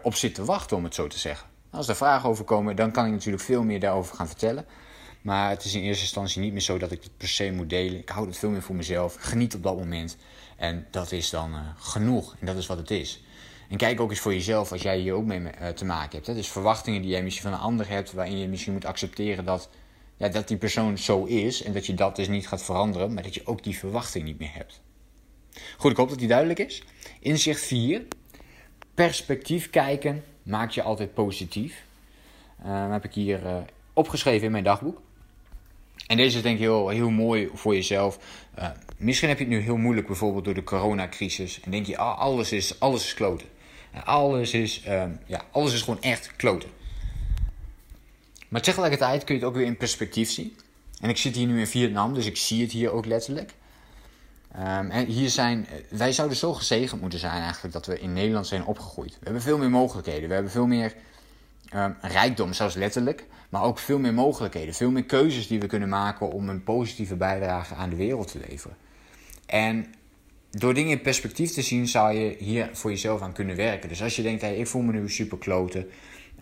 op 0.02 0.14
zit 0.14 0.34
te 0.34 0.44
wachten, 0.44 0.76
om 0.76 0.84
het 0.84 0.94
zo 0.94 1.06
te 1.06 1.18
zeggen. 1.18 1.48
Als 1.74 1.88
er 1.88 1.96
vragen 1.96 2.28
over 2.28 2.44
komen, 2.44 2.76
dan 2.76 2.90
kan 2.90 3.06
ik 3.06 3.12
natuurlijk 3.12 3.42
veel 3.42 3.62
meer 3.62 3.80
daarover 3.80 4.16
gaan 4.16 4.26
vertellen. 4.26 4.66
Maar 5.22 5.50
het 5.50 5.64
is 5.64 5.74
in 5.74 5.82
eerste 5.82 6.02
instantie 6.02 6.40
niet 6.40 6.52
meer 6.52 6.60
zo 6.60 6.78
dat 6.78 6.92
ik 6.92 7.02
het 7.02 7.16
per 7.16 7.28
se 7.28 7.50
moet 7.50 7.70
delen. 7.70 7.98
Ik 7.98 8.08
hou 8.08 8.26
het 8.26 8.38
veel 8.38 8.50
meer 8.50 8.62
voor 8.62 8.74
mezelf. 8.74 9.16
Geniet 9.18 9.54
op 9.54 9.62
dat 9.62 9.76
moment. 9.76 10.16
En 10.56 10.86
dat 10.90 11.12
is 11.12 11.30
dan 11.30 11.50
uh, 11.50 11.58
genoeg. 11.78 12.36
En 12.40 12.46
dat 12.46 12.56
is 12.56 12.66
wat 12.66 12.78
het 12.78 12.90
is. 12.90 13.22
En 13.68 13.76
kijk 13.76 14.00
ook 14.00 14.10
eens 14.10 14.20
voor 14.20 14.32
jezelf 14.32 14.72
als 14.72 14.82
jij 14.82 14.98
hier 14.98 15.14
ook 15.14 15.24
mee 15.24 15.40
uh, 15.40 15.68
te 15.68 15.84
maken 15.84 16.12
hebt. 16.12 16.26
Hè. 16.26 16.34
Dus 16.34 16.48
verwachtingen 16.48 17.02
die 17.02 17.10
jij 17.10 17.22
misschien 17.22 17.50
van 17.50 17.58
een 17.58 17.64
ander 17.64 17.88
hebt, 17.88 18.12
waarin 18.12 18.38
je 18.38 18.48
misschien 18.48 18.72
moet 18.72 18.84
accepteren 18.84 19.44
dat, 19.44 19.68
ja, 20.16 20.28
dat 20.28 20.48
die 20.48 20.56
persoon 20.56 20.98
zo 20.98 21.24
is. 21.24 21.62
En 21.62 21.72
dat 21.72 21.86
je 21.86 21.94
dat 21.94 22.16
dus 22.16 22.28
niet 22.28 22.48
gaat 22.48 22.62
veranderen, 22.62 23.14
maar 23.14 23.22
dat 23.22 23.34
je 23.34 23.46
ook 23.46 23.62
die 23.62 23.78
verwachting 23.78 24.24
niet 24.24 24.38
meer 24.38 24.54
hebt. 24.54 24.80
Goed, 25.76 25.90
ik 25.90 25.96
hoop 25.96 26.08
dat 26.08 26.18
die 26.18 26.28
duidelijk 26.28 26.58
is. 26.58 26.82
Inzicht 27.20 27.60
4. 27.60 28.02
Perspectief 28.94 29.70
kijken 29.70 30.24
maakt 30.44 30.74
je 30.74 30.82
altijd 30.82 31.14
positief. 31.14 31.82
Uh, 32.66 32.92
heb 32.92 33.04
ik 33.04 33.14
hier 33.14 33.64
opgeschreven 33.92 34.46
in 34.46 34.52
mijn 34.52 34.64
dagboek. 34.64 35.00
En 36.06 36.16
deze 36.16 36.36
is 36.36 36.42
denk 36.42 36.54
ik 36.54 36.62
heel, 36.62 36.88
heel 36.88 37.10
mooi 37.10 37.50
voor 37.54 37.74
jezelf. 37.74 38.18
Uh, 38.58 38.68
misschien 38.96 39.28
heb 39.28 39.38
je 39.38 39.44
het 39.44 39.52
nu 39.52 39.60
heel 39.60 39.76
moeilijk 39.76 40.06
bijvoorbeeld 40.06 40.44
door 40.44 40.54
de 40.54 40.64
coronacrisis. 40.64 41.60
En 41.60 41.70
denk 41.70 41.86
je, 41.86 41.96
ah, 41.96 42.18
alles, 42.18 42.52
is, 42.52 42.80
alles 42.80 43.04
is 43.04 43.14
kloten. 43.14 43.46
Alles 44.04 44.52
is, 44.52 44.82
uh, 44.86 45.04
ja, 45.26 45.44
alles 45.50 45.72
is 45.72 45.82
gewoon 45.82 46.02
echt 46.02 46.36
kloten. 46.36 46.68
Maar 48.48 48.60
tegelijkertijd 48.60 49.24
kun 49.24 49.34
je 49.34 49.40
het 49.40 49.50
ook 49.50 49.56
weer 49.56 49.66
in 49.66 49.76
perspectief 49.76 50.30
zien. 50.30 50.56
En 51.00 51.08
ik 51.08 51.16
zit 51.16 51.34
hier 51.34 51.46
nu 51.46 51.60
in 51.60 51.66
Vietnam, 51.66 52.14
dus 52.14 52.26
ik 52.26 52.36
zie 52.36 52.62
het 52.62 52.72
hier 52.72 52.90
ook 52.90 53.06
letterlijk. 53.06 53.54
Um, 54.58 54.90
en 54.90 55.06
hier 55.06 55.30
zijn, 55.30 55.66
wij 55.90 56.12
zouden 56.12 56.36
zo 56.36 56.52
gezegend 56.52 57.00
moeten 57.00 57.18
zijn 57.18 57.42
eigenlijk 57.42 57.72
dat 57.72 57.86
we 57.86 58.00
in 58.00 58.12
Nederland 58.12 58.46
zijn 58.46 58.64
opgegroeid. 58.64 59.12
We 59.12 59.24
hebben 59.24 59.42
veel 59.42 59.58
meer 59.58 59.70
mogelijkheden. 59.70 60.28
We 60.28 60.34
hebben 60.34 60.52
veel 60.52 60.66
meer 60.66 60.94
um, 61.74 61.96
rijkdom, 62.00 62.52
zelfs 62.52 62.74
letterlijk. 62.74 63.26
Maar 63.48 63.62
ook 63.62 63.78
veel 63.78 63.98
meer 63.98 64.14
mogelijkheden. 64.14 64.74
Veel 64.74 64.90
meer 64.90 65.04
keuzes 65.04 65.46
die 65.46 65.60
we 65.60 65.66
kunnen 65.66 65.88
maken 65.88 66.30
om 66.30 66.48
een 66.48 66.62
positieve 66.62 67.16
bijdrage 67.16 67.74
aan 67.74 67.90
de 67.90 67.96
wereld 67.96 68.30
te 68.30 68.40
leveren. 68.48 68.76
En 69.46 69.94
door 70.50 70.74
dingen 70.74 70.90
in 70.90 71.02
perspectief 71.02 71.52
te 71.52 71.62
zien, 71.62 71.88
zou 71.88 72.14
je 72.14 72.36
hier 72.38 72.68
voor 72.72 72.90
jezelf 72.90 73.20
aan 73.20 73.32
kunnen 73.32 73.56
werken. 73.56 73.88
Dus 73.88 74.02
als 74.02 74.16
je 74.16 74.22
denkt, 74.22 74.40
hey, 74.40 74.56
ik 74.56 74.66
voel 74.66 74.82
me 74.82 74.92
nu 74.92 75.10
super 75.10 75.38
kloten. 75.38 75.88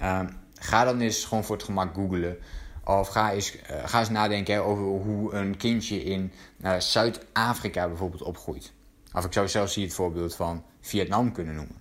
Um, 0.03 0.29
ga 0.55 0.85
dan 0.85 1.01
eens 1.01 1.25
gewoon 1.25 1.45
voor 1.45 1.57
het 1.57 1.65
gemak 1.65 1.95
googlen. 1.95 2.37
Of 2.85 3.09
ga 3.09 3.33
eens, 3.33 3.57
uh, 3.57 3.61
ga 3.85 3.99
eens 3.99 4.09
nadenken 4.09 4.65
over 4.65 4.85
hoe 4.85 5.33
een 5.33 5.57
kindje 5.57 6.05
in 6.05 6.33
uh, 6.61 6.79
Zuid-Afrika 6.79 7.89
bijvoorbeeld 7.89 8.23
opgroeit. 8.23 8.73
Of 9.13 9.25
ik 9.25 9.33
zou 9.33 9.49
zelfs 9.49 9.75
hier 9.75 9.85
het 9.85 9.95
voorbeeld 9.95 10.35
van 10.35 10.65
Vietnam 10.81 11.33
kunnen 11.33 11.55
noemen. 11.55 11.81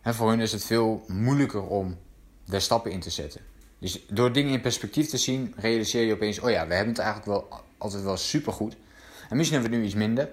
En 0.00 0.14
voor 0.14 0.28
hun 0.28 0.40
is 0.40 0.52
het 0.52 0.64
veel 0.64 1.04
moeilijker 1.06 1.66
om 1.66 1.98
daar 2.44 2.60
stappen 2.60 2.90
in 2.90 3.00
te 3.00 3.10
zetten. 3.10 3.40
Dus 3.78 4.04
door 4.08 4.32
dingen 4.32 4.52
in 4.52 4.60
perspectief 4.60 5.08
te 5.08 5.18
zien, 5.18 5.54
realiseer 5.56 6.04
je 6.04 6.14
opeens: 6.14 6.38
oh 6.38 6.50
ja, 6.50 6.66
we 6.66 6.74
hebben 6.74 6.94
het 6.94 7.02
eigenlijk 7.02 7.26
wel 7.26 7.62
altijd 7.78 8.02
wel 8.02 8.16
supergoed. 8.16 8.76
En 9.28 9.36
misschien 9.36 9.60
hebben 9.60 9.78
we 9.78 9.84
nu 9.84 9.90
iets 9.90 9.98
minder, 10.00 10.30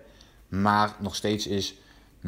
maar 0.48 0.96
nog 1.00 1.16
steeds 1.16 1.48
is 1.48 1.76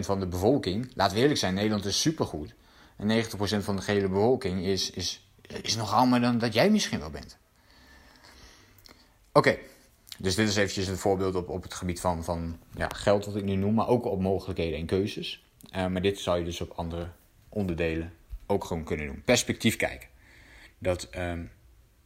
van 0.00 0.20
de 0.20 0.26
bevolking, 0.26 0.90
laten 0.94 1.14
we 1.14 1.20
eerlijk 1.20 1.38
zijn, 1.38 1.54
Nederland 1.54 1.84
is 1.84 2.00
supergoed. 2.00 2.54
En 2.96 3.24
90% 3.24 3.64
van 3.64 3.76
de 3.76 3.82
gehele 3.82 4.08
bevolking 4.08 4.64
is, 4.64 4.90
is, 4.90 5.23
is 5.62 5.76
nog 5.76 5.92
allemaal 5.92 6.20
dan 6.20 6.38
dat 6.38 6.54
jij 6.54 6.70
misschien 6.70 6.98
wel 6.98 7.10
bent. 7.10 7.38
Oké, 9.32 9.58
dus 10.18 10.34
dit 10.34 10.48
is 10.48 10.56
eventjes 10.56 10.86
een 10.86 10.96
voorbeeld 10.96 11.34
op, 11.34 11.48
op 11.48 11.62
het 11.62 11.74
gebied 11.74 12.00
van, 12.00 12.24
van 12.24 12.58
ja, 12.74 12.88
geld, 12.88 13.24
wat 13.24 13.36
ik 13.36 13.44
nu 13.44 13.54
noem, 13.54 13.74
maar 13.74 13.88
ook 13.88 14.04
op 14.04 14.20
mogelijkheden 14.20 14.78
en 14.78 14.86
keuzes. 14.86 15.44
Uh, 15.76 15.86
maar 15.86 16.02
dit 16.02 16.18
zou 16.18 16.38
je 16.38 16.44
dus 16.44 16.60
op 16.60 16.72
andere 16.76 17.10
onderdelen 17.48 18.12
ook 18.46 18.64
gewoon 18.64 18.84
kunnen 18.84 19.06
doen. 19.06 19.22
Perspectief 19.24 19.76
kijken. 19.76 20.08
Dat 20.78 21.08
um, 21.16 21.50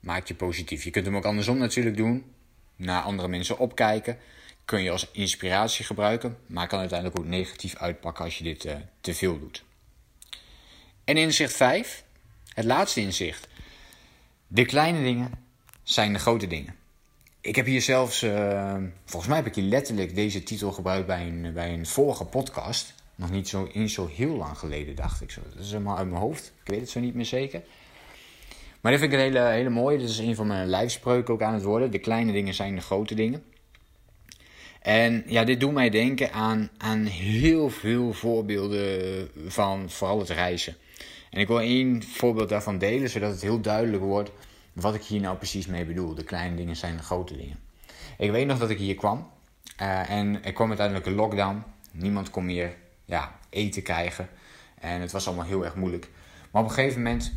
maakt 0.00 0.28
je 0.28 0.34
positief. 0.34 0.84
Je 0.84 0.90
kunt 0.90 1.06
hem 1.06 1.16
ook 1.16 1.24
andersom 1.24 1.58
natuurlijk 1.58 1.96
doen. 1.96 2.32
Naar 2.76 3.02
andere 3.02 3.28
mensen 3.28 3.58
opkijken. 3.58 4.18
Kun 4.64 4.82
je 4.82 4.90
als 4.90 5.10
inspiratie 5.12 5.84
gebruiken. 5.84 6.36
Maar 6.46 6.66
kan 6.66 6.78
uiteindelijk 6.78 7.20
ook 7.20 7.26
negatief 7.26 7.76
uitpakken 7.76 8.24
als 8.24 8.38
je 8.38 8.44
dit 8.44 8.64
uh, 8.64 8.72
te 9.00 9.14
veel 9.14 9.38
doet. 9.38 9.64
En 11.04 11.16
inzicht 11.16 11.52
5. 11.52 12.04
Het 12.58 12.66
laatste 12.66 13.00
inzicht. 13.00 13.48
De 14.46 14.64
kleine 14.64 15.02
dingen 15.02 15.30
zijn 15.82 16.12
de 16.12 16.18
grote 16.18 16.46
dingen. 16.46 16.74
Ik 17.40 17.56
heb 17.56 17.66
hier 17.66 17.82
zelfs, 17.82 18.22
uh, 18.22 18.76
volgens 19.04 19.26
mij 19.26 19.36
heb 19.36 19.46
ik 19.46 19.54
hier 19.54 19.64
letterlijk 19.64 20.14
deze 20.14 20.42
titel 20.42 20.72
gebruikt 20.72 21.06
bij 21.06 21.26
een, 21.26 21.52
bij 21.52 21.72
een 21.72 21.86
vorige 21.86 22.24
podcast. 22.24 22.94
Nog 23.14 23.30
niet 23.30 23.48
zo, 23.48 23.68
in 23.72 23.88
zo 23.88 24.08
heel 24.12 24.36
lang 24.36 24.58
geleden, 24.58 24.96
dacht 24.96 25.20
ik. 25.20 25.34
Dat 25.54 25.64
is 25.64 25.70
helemaal 25.70 25.96
uit 25.96 26.08
mijn 26.08 26.20
hoofd. 26.20 26.52
Ik 26.62 26.70
weet 26.70 26.80
het 26.80 26.90
zo 26.90 27.00
niet 27.00 27.14
meer 27.14 27.24
zeker. 27.24 27.62
Maar 28.80 28.92
dit 28.92 29.00
vind 29.00 29.12
ik 29.12 29.18
een 29.18 29.24
hele, 29.24 29.40
hele 29.40 29.70
mooie. 29.70 29.98
Dit 29.98 30.08
is 30.08 30.18
een 30.18 30.34
van 30.34 30.46
mijn 30.46 30.68
lijfspreuken 30.68 31.34
ook 31.34 31.42
aan 31.42 31.54
het 31.54 31.62
worden. 31.62 31.90
De 31.90 31.98
kleine 31.98 32.32
dingen 32.32 32.54
zijn 32.54 32.74
de 32.74 32.80
grote 32.80 33.14
dingen. 33.14 33.42
En 34.80 35.24
ja, 35.26 35.44
dit 35.44 35.60
doet 35.60 35.72
mij 35.72 35.90
denken 35.90 36.32
aan, 36.32 36.70
aan 36.78 37.04
heel 37.04 37.70
veel 37.70 38.12
voorbeelden 38.12 39.30
van 39.46 39.90
vooral 39.90 40.18
het 40.18 40.28
reizen. 40.28 40.76
En 41.30 41.40
ik 41.40 41.46
wil 41.46 41.60
één 41.60 42.02
voorbeeld 42.02 42.48
daarvan 42.48 42.78
delen, 42.78 43.10
zodat 43.10 43.30
het 43.30 43.42
heel 43.42 43.60
duidelijk 43.60 44.02
wordt 44.02 44.30
wat 44.72 44.94
ik 44.94 45.02
hier 45.02 45.20
nou 45.20 45.36
precies 45.36 45.66
mee 45.66 45.84
bedoel. 45.84 46.14
De 46.14 46.24
kleine 46.24 46.56
dingen 46.56 46.76
zijn 46.76 46.96
de 46.96 47.02
grote 47.02 47.36
dingen. 47.36 47.58
Ik 48.18 48.30
weet 48.30 48.46
nog 48.46 48.58
dat 48.58 48.70
ik 48.70 48.78
hier 48.78 48.94
kwam. 48.94 49.30
Uh, 49.82 50.10
en 50.10 50.44
ik 50.44 50.54
kwam 50.54 50.68
uiteindelijk 50.68 51.06
een 51.06 51.14
lockdown. 51.14 51.62
Niemand 51.90 52.30
kon 52.30 52.44
meer 52.44 52.74
ja, 53.04 53.38
eten 53.50 53.82
krijgen. 53.82 54.28
En 54.80 55.00
het 55.00 55.12
was 55.12 55.26
allemaal 55.26 55.44
heel 55.44 55.64
erg 55.64 55.74
moeilijk. 55.74 56.08
Maar 56.50 56.62
op 56.62 56.68
een 56.68 56.74
gegeven 56.74 57.02
moment 57.02 57.32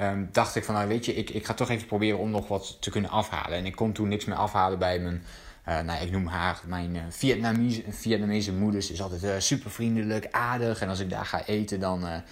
um, 0.00 0.28
dacht 0.32 0.56
ik 0.56 0.64
van, 0.64 0.74
nou 0.74 0.88
weet 0.88 1.04
je, 1.04 1.14
ik, 1.14 1.30
ik 1.30 1.46
ga 1.46 1.54
toch 1.54 1.70
even 1.70 1.86
proberen 1.86 2.18
om 2.18 2.30
nog 2.30 2.48
wat 2.48 2.76
te 2.80 2.90
kunnen 2.90 3.10
afhalen. 3.10 3.58
En 3.58 3.66
ik 3.66 3.74
kon 3.74 3.92
toen 3.92 4.08
niks 4.08 4.24
meer 4.24 4.36
afhalen 4.36 4.78
bij 4.78 4.98
mijn, 4.98 5.22
uh, 5.68 5.80
nou 5.80 6.04
ik 6.04 6.10
noem 6.10 6.26
haar, 6.26 6.60
mijn 6.66 6.94
uh, 6.94 7.02
Vietnamese, 7.08 7.82
Vietnamese 7.88 8.52
moeder. 8.52 8.82
Ze 8.82 8.92
is 8.92 9.02
altijd 9.02 9.22
uh, 9.22 9.30
super 9.38 9.70
vriendelijk, 9.70 10.28
aardig. 10.30 10.80
En 10.80 10.88
als 10.88 11.00
ik 11.00 11.10
daar 11.10 11.26
ga 11.26 11.46
eten, 11.46 11.80
dan, 11.80 12.22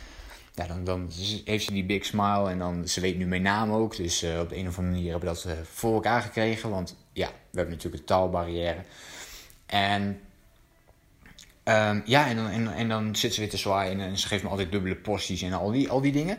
ja, 0.55 0.67
dan, 0.67 0.85
dan 0.85 1.11
heeft 1.45 1.65
ze 1.65 1.73
die 1.73 1.85
big 1.85 2.05
smile. 2.05 2.51
En 2.51 2.59
dan, 2.59 2.89
ze 2.89 3.01
weet 3.01 3.19
nu 3.19 3.27
mijn 3.27 3.43
naam 3.43 3.73
ook. 3.73 3.97
Dus 3.97 4.25
op 4.41 4.49
de 4.49 4.57
een 4.57 4.69
of 4.69 4.79
andere 4.79 4.95
manier 4.95 5.11
hebben 5.11 5.29
we 5.29 5.35
dat 5.35 5.57
voor 5.73 5.95
elkaar 5.95 6.23
gekregen. 6.23 6.71
Want 6.71 6.97
ja, 7.13 7.29
we 7.29 7.59
hebben 7.59 7.75
natuurlijk 7.75 8.03
een 8.03 8.09
taalbarrière. 8.09 8.81
En 9.67 10.21
Um, 11.69 12.03
ja, 12.05 12.29
en 12.29 12.37
dan, 12.37 12.49
en, 12.49 12.75
en 12.75 12.89
dan 12.89 13.17
zit 13.17 13.35
ze 13.35 13.41
weer 13.41 13.51
te 13.51 13.57
zwaaien 13.57 14.01
en, 14.01 14.19
ze 14.19 14.27
geeft 14.27 14.43
me 14.43 14.49
altijd 14.49 14.73
dubbele 14.73 14.97
porties 14.97 15.43
en 15.43 15.53
al 15.53 15.71
die, 15.71 15.89
al 15.89 16.01
die 16.01 16.13
dingen. 16.13 16.39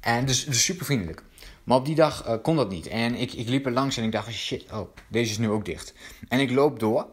En 0.00 0.24
dus, 0.24 0.44
dus 0.44 0.64
super 0.64 0.84
vriendelijk. 0.84 1.22
Maar 1.64 1.76
op 1.76 1.84
die 1.84 1.94
dag 1.94 2.28
uh, 2.28 2.34
kon 2.42 2.56
dat 2.56 2.70
niet. 2.70 2.86
En 2.86 3.14
ik, 3.14 3.32
ik 3.32 3.48
liep 3.48 3.66
er 3.66 3.72
langs 3.72 3.96
en 3.96 4.04
ik 4.04 4.12
dacht, 4.12 4.32
shit, 4.32 4.72
oh, 4.72 4.88
deze 5.08 5.30
is 5.30 5.38
nu 5.38 5.48
ook 5.48 5.64
dicht. 5.64 5.94
En 6.28 6.40
ik 6.40 6.50
loop 6.50 6.78
door. 6.80 7.06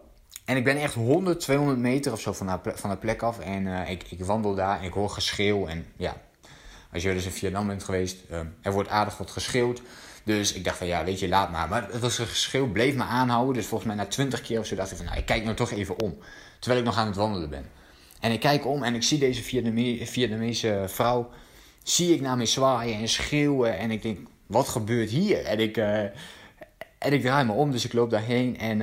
En 0.52 0.58
ik 0.58 0.64
ben 0.64 0.78
echt 0.78 0.94
100, 0.94 1.40
200 1.40 1.80
meter 1.80 2.12
of 2.12 2.22
zo 2.22 2.34
van 2.34 2.48
de, 2.48 2.72
van 2.76 3.00
plek 3.00 3.22
af. 3.22 3.40
En 3.40 3.66
uh, 3.66 3.90
ik, 3.90 4.04
ik 4.10 4.26
wandel 4.26 4.56
daar 4.56 4.80
en 4.80 4.86
ik 4.86 4.94
hoor 4.94 5.10
geschreeuw. 5.10 5.68
En 5.68 5.86
ja, 5.98 6.22
als 6.94 7.04
je 7.04 7.14
dus 7.14 7.26
in 7.26 7.32
Vietnam 7.32 7.68
bent 7.68 7.84
geweest, 7.84 8.18
uh, 8.32 8.40
er 8.62 8.72
wordt 8.72 8.90
aardig 8.90 9.18
wat 9.18 9.32
geschreeuwd. 9.32 9.82
Dus 10.24 10.54
ik 10.54 10.64
dacht 10.64 10.78
van 10.78 10.88
ja, 10.88 11.04
weet 11.04 11.20
je, 11.20 11.28
laat 11.28 11.52
maar. 11.52 11.70
Maar 11.70 11.88
het 11.92 12.00
was 12.00 12.18
een 12.18 12.28
geschreeuw, 12.28 12.72
bleef 12.72 12.96
me 12.96 13.04
aanhouden. 13.04 13.54
Dus 13.54 13.66
volgens 13.66 13.90
mij 13.94 14.04
na 14.04 14.10
20 14.10 14.42
keer 14.42 14.60
of 14.60 14.66
zo 14.66 14.76
dacht 14.76 14.92
ik 14.92 14.98
van 14.98 15.06
nou, 15.06 15.18
ik 15.18 15.26
kijk 15.26 15.44
nou 15.44 15.56
toch 15.56 15.72
even 15.72 16.00
om. 16.00 16.18
Terwijl 16.60 16.82
ik 16.82 16.88
nog 16.88 16.98
aan 16.98 17.08
het 17.08 17.16
wandelen 17.16 17.50
ben. 17.50 17.66
En 18.20 18.32
ik 18.32 18.40
kijk 18.40 18.66
om 18.66 18.84
en 18.84 18.96
ik 18.96 19.04
zie 19.04 19.20
deze 19.20 19.44
Vietnamese 20.06 20.84
vrouw. 20.88 21.30
Zie 21.84 22.14
ik 22.14 22.22
naar 22.22 22.38
me 22.38 22.46
zwaaien 22.46 23.00
en 23.00 23.08
schreeuwen. 23.08 23.78
En 23.78 23.92
ik 23.92 24.02
denk, 24.02 24.28
wat 24.46 24.68
gebeurt 24.68 25.10
hier? 25.10 25.46
En 25.46 25.60
ik, 25.60 25.78
uh, 25.78 26.00
en 26.98 27.14
ik 27.14 27.22
draai 27.22 27.46
me 27.46 27.52
om, 27.52 27.72
dus 27.72 27.86
ik 27.86 27.94
loop 27.94 28.10
daarheen. 28.10 28.58
En 28.58 28.82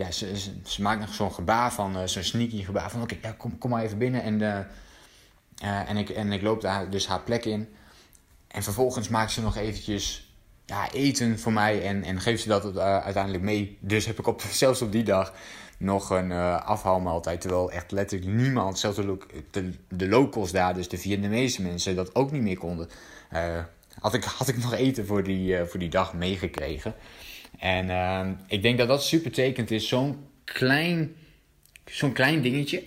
ja, 0.00 0.10
ze, 0.10 0.50
ze, 0.64 0.82
maakt 0.82 1.00
nog 1.00 1.14
zo'n 1.14 1.32
gebaar 1.32 1.72
van, 1.72 1.96
uh, 1.96 2.02
zo'n 2.04 2.22
sneaky 2.22 2.62
gebaar 2.62 2.90
van... 2.90 3.02
Oké, 3.02 3.16
ja, 3.22 3.32
kom, 3.32 3.58
kom 3.58 3.70
maar 3.70 3.82
even 3.82 3.98
binnen. 3.98 4.22
En 4.22 4.66
en, 5.60 5.96
ik, 5.96 6.08
en 6.08 6.32
ik 6.32 6.42
loop 6.42 6.60
daar 6.60 6.90
dus 6.90 7.06
haar 7.06 7.20
plek 7.20 7.44
in. 7.44 7.68
En 8.48 8.62
vervolgens 8.62 9.08
maakt 9.08 9.32
ze 9.32 9.42
nog 9.42 9.56
eventjes 9.56 10.34
ja, 10.64 10.92
eten 10.92 11.38
voor 11.38 11.52
mij 11.52 11.86
en, 11.86 12.02
en 12.02 12.20
geeft 12.20 12.42
ze 12.42 12.48
dat 12.48 12.78
uiteindelijk 12.78 13.44
mee. 13.44 13.78
Dus 13.80 14.06
heb 14.06 14.18
ik 14.18 14.26
op, 14.26 14.42
zelfs 14.62 14.82
op 14.82 14.92
die 14.92 15.02
dag 15.02 15.32
nog 15.78 16.10
een 16.10 16.30
uh, 16.30 16.66
afhaalmaaltijd. 16.66 17.40
Terwijl 17.40 17.70
echt 17.70 17.90
letterlijk 17.90 18.32
niemand, 18.32 18.78
zelfs 18.78 18.96
de, 19.50 19.72
de, 19.88 20.08
locals 20.08 20.52
daar, 20.52 20.74
dus 20.74 20.88
de 20.88 20.98
Vietnamese 20.98 21.62
mensen, 21.62 21.96
dat 21.96 22.14
ook 22.14 22.32
niet 22.32 22.42
meer 22.42 22.58
konden. 22.58 22.88
Had, 23.98 24.14
ik, 24.14 24.24
had 24.24 24.48
ik 24.48 24.58
nog 24.58 24.72
eten 24.72 25.06
voor 25.06 25.22
die, 25.22 25.64
voor 25.64 25.78
die 25.78 25.88
dag 25.88 26.14
meegekregen. 26.14 26.94
En 27.58 27.90
ehm, 27.90 28.32
ik 28.46 28.62
denk 28.62 28.78
dat 28.78 28.88
dat 28.88 29.04
super 29.04 29.32
tekend 29.32 29.70
is. 29.70 29.88
Zo'n 29.88 30.26
klein, 30.44 31.14
zo'n 31.84 32.12
klein 32.12 32.42
dingetje. 32.42 32.82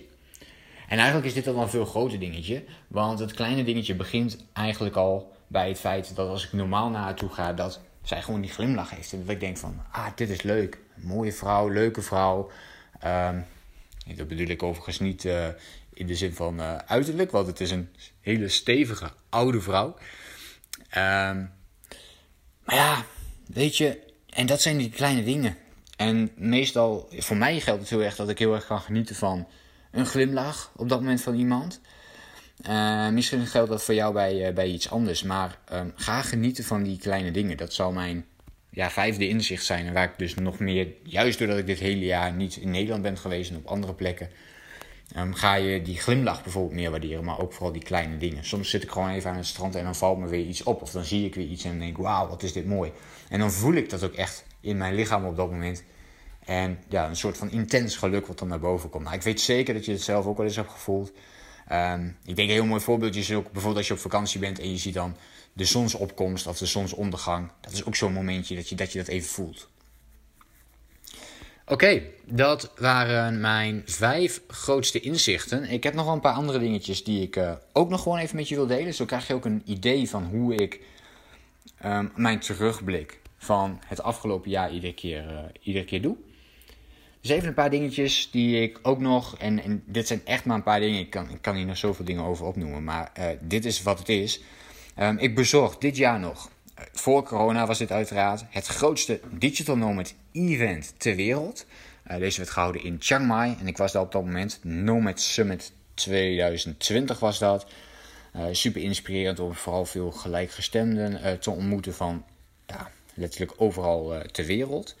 En 0.88 0.98
eigenlijk 0.98 1.26
is 1.26 1.34
dit 1.34 1.46
al 1.46 1.62
een 1.62 1.68
veel 1.68 1.84
groter 1.84 2.18
dingetje. 2.18 2.64
Want 2.88 3.18
het 3.18 3.32
kleine 3.32 3.64
dingetje 3.64 3.94
begint 3.94 4.44
eigenlijk 4.52 4.96
al 4.96 5.32
bij 5.46 5.68
het 5.68 5.78
feit 5.78 6.16
dat 6.16 6.28
als 6.28 6.44
ik 6.44 6.52
normaal 6.52 6.90
naar 6.90 7.02
haar 7.02 7.14
toe 7.14 7.30
ga, 7.30 7.52
dat 7.52 7.80
zij 8.02 8.22
gewoon 8.22 8.40
die 8.40 8.50
glimlach 8.50 8.90
heeft. 8.90 9.12
En 9.12 9.20
dat 9.20 9.28
ik 9.28 9.40
denk 9.40 9.56
van, 9.56 9.82
ah, 9.90 10.06
dit 10.14 10.28
is 10.28 10.42
leuk. 10.42 10.78
Mooie 10.94 11.32
vrouw, 11.32 11.68
leuke 11.68 12.02
vrouw. 12.02 12.50
Um, 13.04 13.44
dat 14.16 14.28
bedoel 14.28 14.46
ik 14.46 14.62
overigens 14.62 14.98
niet 14.98 15.24
uh, 15.24 15.48
in 15.92 16.06
de 16.06 16.14
zin 16.14 16.34
van 16.34 16.60
uh, 16.60 16.76
uiterlijk, 16.76 17.30
want 17.30 17.46
het 17.46 17.60
is 17.60 17.70
een 17.70 17.88
hele 18.20 18.48
stevige 18.48 19.10
oude 19.28 19.60
vrouw. 19.60 19.96
Um, 20.96 21.52
maar 22.64 22.74
ja, 22.74 23.04
weet 23.46 23.76
je, 23.76 23.98
en 24.34 24.46
dat 24.46 24.60
zijn 24.60 24.76
die 24.76 24.90
kleine 24.90 25.24
dingen. 25.24 25.56
En 25.96 26.30
meestal, 26.36 27.08
voor 27.10 27.36
mij 27.36 27.60
geldt 27.60 27.80
het 27.80 27.90
heel 27.90 28.02
erg 28.02 28.16
dat 28.16 28.28
ik 28.28 28.38
heel 28.38 28.54
erg 28.54 28.66
kan 28.66 28.80
genieten 28.80 29.16
van 29.16 29.48
een 29.90 30.06
glimlach 30.06 30.72
op 30.76 30.88
dat 30.88 31.00
moment 31.00 31.22
van 31.22 31.34
iemand. 31.34 31.80
Uh, 32.68 33.08
misschien 33.08 33.46
geldt 33.46 33.70
dat 33.70 33.84
voor 33.84 33.94
jou 33.94 34.12
bij, 34.12 34.52
bij 34.52 34.68
iets 34.68 34.90
anders, 34.90 35.22
maar 35.22 35.58
um, 35.72 35.92
ga 35.94 36.22
genieten 36.22 36.64
van 36.64 36.82
die 36.82 36.98
kleine 36.98 37.30
dingen. 37.30 37.56
Dat 37.56 37.72
zal 37.72 37.92
mijn 37.92 38.24
ja, 38.70 38.90
vijfde 38.90 39.28
inzicht 39.28 39.64
zijn. 39.64 39.86
En 39.86 39.92
waar 39.92 40.04
ik 40.04 40.18
dus 40.18 40.34
nog 40.34 40.58
meer, 40.58 40.88
juist 41.02 41.38
doordat 41.38 41.58
ik 41.58 41.66
dit 41.66 41.78
hele 41.78 42.04
jaar 42.04 42.32
niet 42.32 42.56
in 42.56 42.70
Nederland 42.70 43.02
ben 43.02 43.18
geweest 43.18 43.50
en 43.50 43.56
op 43.56 43.66
andere 43.66 43.94
plekken, 43.94 44.28
um, 45.16 45.34
ga 45.34 45.54
je 45.54 45.82
die 45.82 45.98
glimlach 45.98 46.42
bijvoorbeeld 46.42 46.74
meer 46.74 46.90
waarderen, 46.90 47.24
maar 47.24 47.40
ook 47.40 47.52
vooral 47.52 47.72
die 47.72 47.82
kleine 47.82 48.16
dingen. 48.16 48.44
Soms 48.44 48.70
zit 48.70 48.82
ik 48.82 48.90
gewoon 48.90 49.10
even 49.10 49.30
aan 49.30 49.36
het 49.36 49.46
strand 49.46 49.74
en 49.74 49.84
dan 49.84 49.94
valt 49.94 50.18
me 50.18 50.26
weer 50.26 50.46
iets 50.46 50.62
op. 50.62 50.82
Of 50.82 50.90
dan 50.90 51.04
zie 51.04 51.24
ik 51.24 51.34
weer 51.34 51.46
iets 51.46 51.64
en 51.64 51.78
denk 51.78 51.96
wauw, 51.96 52.28
wat 52.28 52.42
is 52.42 52.52
dit 52.52 52.66
mooi. 52.66 52.92
En 53.28 53.38
dan 53.38 53.52
voel 53.52 53.74
ik 53.74 53.90
dat 53.90 54.04
ook 54.04 54.14
echt 54.14 54.44
in 54.60 54.76
mijn 54.76 54.94
lichaam 54.94 55.24
op 55.24 55.36
dat 55.36 55.50
moment. 55.50 55.84
En 56.44 56.78
ja, 56.88 57.08
een 57.08 57.16
soort 57.16 57.36
van 57.36 57.50
intens 57.50 57.96
geluk 57.96 58.26
wat 58.26 58.38
dan 58.38 58.48
naar 58.48 58.60
boven 58.60 58.90
komt. 58.90 59.04
Nou, 59.04 59.16
ik 59.16 59.22
weet 59.22 59.40
zeker 59.40 59.74
dat 59.74 59.84
je 59.84 59.92
het 59.92 60.02
zelf 60.02 60.26
ook 60.26 60.36
wel 60.36 60.46
eens 60.46 60.56
hebt 60.56 60.70
gevoeld. 60.70 61.12
Um, 61.72 62.16
ik 62.24 62.36
denk 62.36 62.48
een 62.48 62.54
heel 62.54 62.64
mooi 62.64 62.80
voorbeeldje 62.80 63.20
is 63.20 63.32
ook 63.32 63.44
bijvoorbeeld 63.44 63.76
als 63.76 63.86
je 63.86 63.94
op 63.94 64.00
vakantie 64.00 64.40
bent 64.40 64.58
en 64.58 64.70
je 64.70 64.78
ziet 64.78 64.94
dan 64.94 65.16
de 65.52 65.64
zonsopkomst 65.64 66.46
of 66.46 66.58
de 66.58 66.66
zonsondergang. 66.66 67.50
Dat 67.60 67.72
is 67.72 67.84
ook 67.84 67.96
zo'n 67.96 68.12
momentje 68.12 68.54
dat 68.54 68.68
je, 68.68 68.74
dat 68.74 68.92
je 68.92 68.98
dat 68.98 69.08
even 69.08 69.28
voelt. 69.28 69.68
Oké, 71.66 72.02
dat 72.24 72.72
waren 72.76 73.40
mijn 73.40 73.82
vijf 73.86 74.42
grootste 74.48 75.00
inzichten. 75.00 75.70
Ik 75.70 75.82
heb 75.82 75.94
nog 75.94 76.04
wel 76.04 76.14
een 76.14 76.20
paar 76.20 76.34
andere 76.34 76.58
dingetjes 76.58 77.04
die 77.04 77.22
ik 77.22 77.36
uh, 77.36 77.52
ook 77.72 77.88
nog 77.88 78.02
gewoon 78.02 78.18
even 78.18 78.36
met 78.36 78.48
je 78.48 78.54
wil 78.54 78.66
delen. 78.66 78.94
Zo 78.94 79.04
krijg 79.04 79.26
je 79.26 79.34
ook 79.34 79.44
een 79.44 79.62
idee 79.64 80.08
van 80.08 80.24
hoe 80.24 80.54
ik 80.54 80.80
um, 81.84 82.12
mijn 82.16 82.38
terugblik 82.38 83.20
van 83.36 83.80
het 83.86 84.02
afgelopen 84.02 84.50
jaar 84.50 84.72
iedere 84.72 84.94
keer, 84.94 85.24
uh, 85.24 85.38
iedere 85.60 85.84
keer 85.84 86.02
doe. 86.02 86.16
Dus 87.20 87.30
even 87.30 87.48
een 87.48 87.54
paar 87.54 87.70
dingetjes 87.70 88.30
die 88.30 88.62
ik 88.62 88.78
ook 88.82 89.00
nog, 89.00 89.36
en, 89.38 89.62
en 89.62 89.82
dit 89.86 90.06
zijn 90.06 90.20
echt 90.24 90.44
maar 90.44 90.56
een 90.56 90.62
paar 90.62 90.80
dingen, 90.80 91.00
ik 91.00 91.10
kan, 91.10 91.30
ik 91.30 91.42
kan 91.42 91.56
hier 91.56 91.66
nog 91.66 91.76
zoveel 91.76 92.04
dingen 92.04 92.24
over 92.24 92.46
opnoemen, 92.46 92.84
maar 92.84 93.12
uh, 93.18 93.26
dit 93.40 93.64
is 93.64 93.82
wat 93.82 93.98
het 93.98 94.08
is. 94.08 94.40
Um, 94.98 95.18
ik 95.18 95.34
bezorg 95.34 95.78
dit 95.78 95.96
jaar 95.96 96.20
nog, 96.20 96.50
voor 96.92 97.22
corona 97.22 97.66
was 97.66 97.78
dit 97.78 97.90
uiteraard, 97.90 98.44
het 98.50 98.66
grootste 98.66 99.20
Digital 99.30 99.76
Nomad 99.76 100.14
event 100.32 100.94
ter 100.96 101.16
wereld. 101.16 101.66
Uh, 102.10 102.18
deze 102.18 102.38
werd 102.38 102.50
gehouden 102.50 102.82
in 102.82 102.96
Chiang 103.00 103.26
Mai 103.26 103.56
en 103.60 103.66
ik 103.66 103.76
was 103.76 103.92
daar 103.92 104.02
op 104.02 104.12
dat 104.12 104.24
moment, 104.24 104.58
Nomad 104.62 105.20
Summit 105.20 105.72
2020 105.94 107.18
was 107.18 107.38
dat. 107.38 107.66
super 108.52 108.82
inspirerend 108.82 109.40
om 109.40 109.54
vooral 109.54 109.84
veel 109.84 110.10
gelijkgestemden 110.10 111.40
te 111.40 111.50
ontmoeten 111.50 111.94
van 111.94 112.24
ja, 112.66 112.90
letterlijk 113.14 113.52
overal 113.56 114.22
ter 114.32 114.44
wereld. 114.44 114.96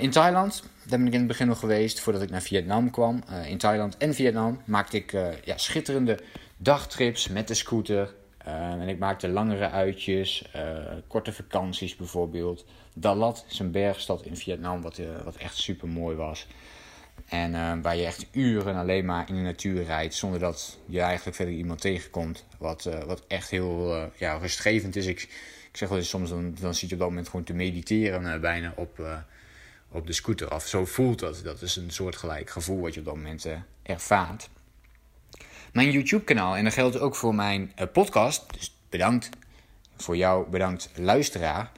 In 0.00 0.10
Thailand, 0.10 0.62
ben 0.88 1.06
ik 1.06 1.12
in 1.12 1.18
het 1.18 1.28
begin 1.28 1.46
nog 1.46 1.58
geweest 1.58 2.00
voordat 2.00 2.22
ik 2.22 2.30
naar 2.30 2.42
Vietnam 2.42 2.90
kwam. 2.90 3.22
In 3.46 3.58
Thailand 3.58 3.96
en 3.96 4.14
Vietnam 4.14 4.60
maakte 4.64 4.96
ik 4.96 5.12
ja, 5.44 5.56
schitterende 5.56 6.18
dagtrips 6.56 7.28
met 7.28 7.48
de 7.48 7.54
scooter. 7.54 8.14
En 8.44 8.88
ik 8.88 8.98
maakte 8.98 9.28
langere 9.28 9.70
uitjes, 9.70 10.44
korte 11.06 11.32
vakanties 11.32 11.96
bijvoorbeeld. 11.96 12.64
Dalat 12.94 13.44
is 13.48 13.58
een 13.58 13.70
bergstad 13.70 14.22
in 14.22 14.36
Vietnam 14.36 14.82
wat, 14.82 15.00
wat 15.24 15.36
echt 15.36 15.56
super 15.56 15.88
mooi 15.88 16.16
was. 16.16 16.46
En 17.28 17.82
waar 17.82 17.96
je 17.96 18.04
echt 18.04 18.26
uren 18.32 18.74
alleen 18.76 19.04
maar 19.04 19.28
in 19.28 19.34
de 19.34 19.40
natuur 19.40 19.84
rijdt 19.84 20.14
zonder 20.14 20.40
dat 20.40 20.78
je 20.86 21.00
eigenlijk 21.00 21.36
verder 21.36 21.54
iemand 21.54 21.80
tegenkomt. 21.80 22.44
Wat, 22.58 22.88
wat 23.06 23.24
echt 23.26 23.50
heel 23.50 24.08
ja, 24.16 24.36
rustgevend 24.36 24.96
is. 24.96 25.06
Ik, 25.06 25.20
ik 25.70 25.76
zeg 25.76 25.88
wel 25.88 25.98
eens 25.98 26.08
soms, 26.08 26.30
dan, 26.30 26.54
dan 26.60 26.74
zit 26.74 26.88
je 26.88 26.94
op 26.94 27.00
dat 27.00 27.08
moment 27.08 27.28
gewoon 27.28 27.44
te 27.44 27.54
mediteren 27.54 28.40
bijna 28.40 28.72
op 28.76 28.98
op 29.92 30.06
de 30.06 30.12
scooter 30.12 30.48
af. 30.48 30.66
Zo 30.66 30.84
voelt 30.84 31.18
dat. 31.18 31.40
Dat 31.44 31.62
is 31.62 31.76
een 31.76 31.90
soortgelijk 31.90 32.50
gevoel 32.50 32.80
wat 32.80 32.94
je 32.94 33.00
op 33.00 33.06
dat 33.06 33.14
moment 33.14 33.46
ervaart. 33.82 34.50
Mijn 35.72 35.90
YouTube-kanaal, 35.90 36.56
en 36.56 36.64
dat 36.64 36.72
geldt 36.72 36.98
ook 36.98 37.14
voor 37.14 37.34
mijn 37.34 37.72
uh, 37.80 37.86
podcast, 37.92 38.52
dus 38.52 38.74
bedankt 38.88 39.28
voor 39.96 40.16
jou, 40.16 40.48
bedankt 40.48 40.90
luisteraar. 40.94 41.70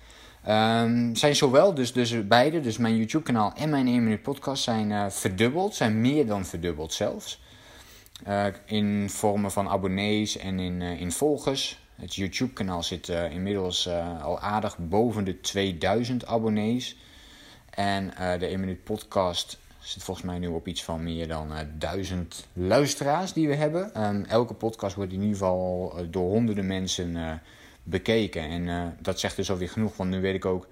Um, 0.49 1.17
zijn 1.17 1.37
zowel 1.37 1.75
dus, 1.75 1.93
dus 1.93 2.27
beide, 2.27 2.61
dus 2.61 2.79
mijn 2.79 2.97
YouTube-kanaal 2.97 3.53
en 3.55 3.71
mijn 3.71 3.87
1 3.87 4.03
minuut 4.05 4.23
podcast, 4.23 4.63
zijn 4.63 4.91
uh, 4.91 5.09
verdubbeld, 5.09 5.75
zijn 5.75 6.01
meer 6.01 6.27
dan 6.27 6.45
verdubbeld 6.45 6.93
zelfs. 6.93 7.41
in 8.65 9.11
vormen 9.11 9.51
van 9.51 9.69
abonnees 9.69 10.37
en 10.37 10.59
in, 10.61 10.83
in 10.83 11.13
volgers. 11.13 11.79
Het 11.95 12.15
YouTube-kanaal 12.15 12.83
zit 12.83 13.09
inmiddels 13.09 13.89
al 14.23 14.41
aardig 14.41 14.79
boven 14.79 15.25
de 15.25 15.41
2000 15.41 16.27
abonnees. 16.27 16.97
En 17.71 18.13
de 18.39 18.47
1 18.47 18.61
minuut 18.61 18.85
podcast 18.85 19.59
zit 19.83 20.03
volgens 20.03 20.27
mij 20.27 20.39
nu 20.39 20.47
op 20.47 20.67
iets 20.67 20.85
van 20.85 21.03
meer 21.03 21.29
dan 21.29 21.53
uh, 21.53 21.59
duizend 21.79 22.47
luisteraars 22.53 23.33
die 23.33 23.49
we 23.49 23.55
hebben. 23.55 24.05
Um, 24.05 24.25
elke 24.25 24.55
podcast 24.55 24.97
wordt 24.97 25.13
in 25.13 25.21
ieder 25.21 25.37
geval 25.37 25.93
uh, 25.97 26.07
door 26.11 26.31
honderden 26.31 26.67
mensen 26.67 27.41
bekeken. 27.83 28.43
En 28.43 28.97
dat 29.01 29.21
zegt 29.21 29.37
dus 29.37 29.51
alweer 29.51 29.69
genoeg, 29.69 29.97
want 29.97 30.11
nu 30.11 30.21
weet 30.21 30.35
ik 30.35 30.45
ook... 30.45 30.67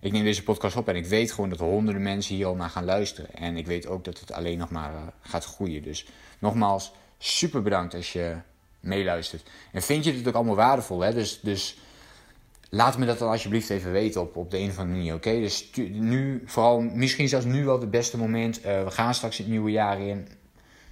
Ik 0.00 0.12
neem 0.12 0.24
deze 0.24 0.42
podcast 0.42 0.76
op 0.76 0.88
en 0.88 0.96
ik 0.96 1.06
weet 1.06 1.32
gewoon 1.32 1.50
dat 1.50 1.58
honderden 1.58 2.02
mensen 2.02 2.34
hier 2.34 2.46
al 2.46 2.54
naar 2.54 2.70
gaan 2.70 2.84
luisteren. 2.84 3.34
En 3.34 3.56
ik 3.56 3.66
weet 3.66 3.86
ook 3.86 4.04
dat 4.04 4.20
het 4.20 4.32
alleen 4.32 4.58
nog 4.58 4.70
maar 4.70 4.92
gaat 5.20 5.44
groeien. 5.44 5.82
Dus 5.82 6.06
nogmaals, 6.38 6.92
super 7.18 7.62
bedankt 7.62 7.94
als 7.94 8.12
je 8.12 8.36
meeluistert. 8.80 9.50
En 9.72 9.82
vind 9.82 10.04
je 10.04 10.12
dit 10.12 10.28
ook 10.28 10.34
allemaal 10.34 10.54
waardevol, 10.54 11.00
hè? 11.00 11.14
Dus... 11.14 11.40
dus 11.40 11.76
Laat 12.74 12.98
me 12.98 13.06
dat 13.06 13.18
dan 13.18 13.30
alsjeblieft 13.30 13.70
even 13.70 13.92
weten 13.92 14.20
op, 14.20 14.36
op 14.36 14.50
de 14.50 14.58
een 14.58 14.70
of 14.70 14.78
andere 14.78 14.96
manier, 14.96 15.14
oké? 15.14 15.40
Dus 15.40 15.70
nu, 15.90 16.42
vooral, 16.46 16.80
misschien 16.80 17.28
zelfs 17.28 17.44
nu 17.44 17.64
wel 17.64 17.80
het 17.80 17.90
beste 17.90 18.16
moment. 18.16 18.58
Uh, 18.58 18.84
we 18.84 18.90
gaan 18.90 19.14
straks 19.14 19.38
het 19.38 19.46
nieuwe 19.46 19.70
jaar 19.70 20.00
in. 20.00 20.28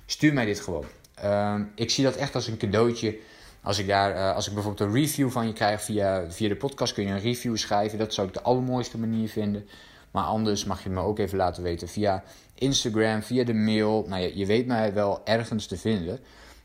Stuur 0.06 0.32
mij 0.32 0.44
dit 0.44 0.60
gewoon. 0.60 0.84
Uh, 1.24 1.60
ik 1.74 1.90
zie 1.90 2.04
dat 2.04 2.16
echt 2.16 2.34
als 2.34 2.46
een 2.46 2.56
cadeautje. 2.56 3.18
Als 3.62 3.78
ik, 3.78 3.86
daar, 3.86 4.14
uh, 4.14 4.34
als 4.34 4.46
ik 4.46 4.54
bijvoorbeeld 4.54 4.88
een 4.88 5.00
review 5.00 5.30
van 5.30 5.46
je 5.46 5.52
krijg 5.52 5.82
via, 5.82 6.30
via 6.30 6.48
de 6.48 6.56
podcast, 6.56 6.92
kun 6.92 7.04
je 7.04 7.10
een 7.10 7.20
review 7.20 7.56
schrijven. 7.56 7.98
Dat 7.98 8.14
zou 8.14 8.26
ik 8.28 8.34
de 8.34 8.42
allermooiste 8.42 8.98
manier 8.98 9.28
vinden. 9.28 9.68
Maar 10.10 10.24
anders 10.24 10.64
mag 10.64 10.82
je 10.82 10.90
me 10.90 11.00
ook 11.00 11.18
even 11.18 11.38
laten 11.38 11.62
weten 11.62 11.88
via 11.88 12.24
Instagram, 12.54 13.22
via 13.22 13.44
de 13.44 13.54
mail. 13.54 14.04
Nou, 14.08 14.22
je, 14.22 14.38
je 14.38 14.46
weet 14.46 14.66
mij 14.66 14.92
wel 14.92 15.20
ergens 15.24 15.66
te 15.66 15.76
vinden. 15.76 16.18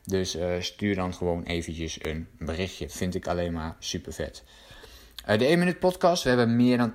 Dus 0.06 0.36
uh, 0.36 0.46
stuur 0.60 0.96
dan 0.96 1.14
gewoon 1.14 1.44
eventjes 1.44 2.00
een 2.02 2.28
berichtje. 2.40 2.90
Vind 2.90 3.16
ik 3.16 3.28
alleen 3.28 3.54
maar 3.54 3.76
super 3.80 4.14
vet. 4.14 4.44
Uh, 5.28 5.38
de 5.38 5.46
1 5.46 5.60
Minuut 5.60 5.80
Podcast, 5.80 6.24
we 6.24 6.30
hebben 6.30 6.56
meer 6.56 6.78
dan 6.78 6.94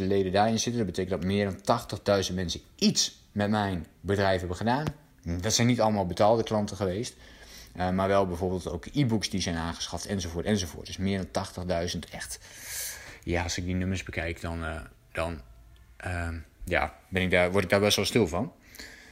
80.000 0.00 0.06
leden 0.06 0.32
daarin 0.32 0.58
zitten. 0.58 0.76
Dat 0.76 0.86
betekent 0.86 1.20
dat 1.20 1.30
meer 1.30 1.56
dan 1.62 2.24
80.000 2.28 2.34
mensen 2.34 2.60
iets 2.76 3.28
met 3.32 3.50
mijn 3.50 3.86
bedrijf 4.00 4.38
hebben 4.38 4.56
gedaan. 4.56 4.84
Dat 5.22 5.54
zijn 5.54 5.66
niet 5.66 5.80
allemaal 5.80 6.06
betaalde 6.06 6.42
klanten 6.42 6.76
geweest. 6.76 7.16
Uh, 7.76 7.90
maar 7.90 8.08
wel 8.08 8.26
bijvoorbeeld 8.26 8.70
ook 8.70 8.86
e-books 8.92 9.30
die 9.30 9.40
zijn 9.40 9.56
aangeschaft 9.56 10.06
enzovoort 10.06 10.44
enzovoort. 10.44 10.86
Dus 10.86 10.96
meer 10.96 11.26
dan 11.30 11.46
80.000 11.94 11.98
echt. 12.10 12.38
Ja, 13.22 13.42
als 13.42 13.58
ik 13.58 13.64
die 13.64 13.74
nummers 13.74 14.02
bekijk 14.02 14.40
dan, 14.40 14.64
uh, 14.64 14.80
dan 15.12 15.40
ja, 16.64 16.94
ben 17.08 17.22
ik 17.22 17.30
daar, 17.30 17.52
word 17.52 17.64
ik 17.64 17.70
daar 17.70 17.80
best 17.80 17.96
wel 17.96 18.04
stil 18.04 18.28
van. 18.28 18.52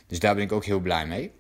Dus 0.06 0.18
daar 0.18 0.34
ben 0.34 0.44
ik 0.44 0.52
ook 0.52 0.64
heel 0.64 0.80
blij 0.80 1.06
mee. 1.06 1.32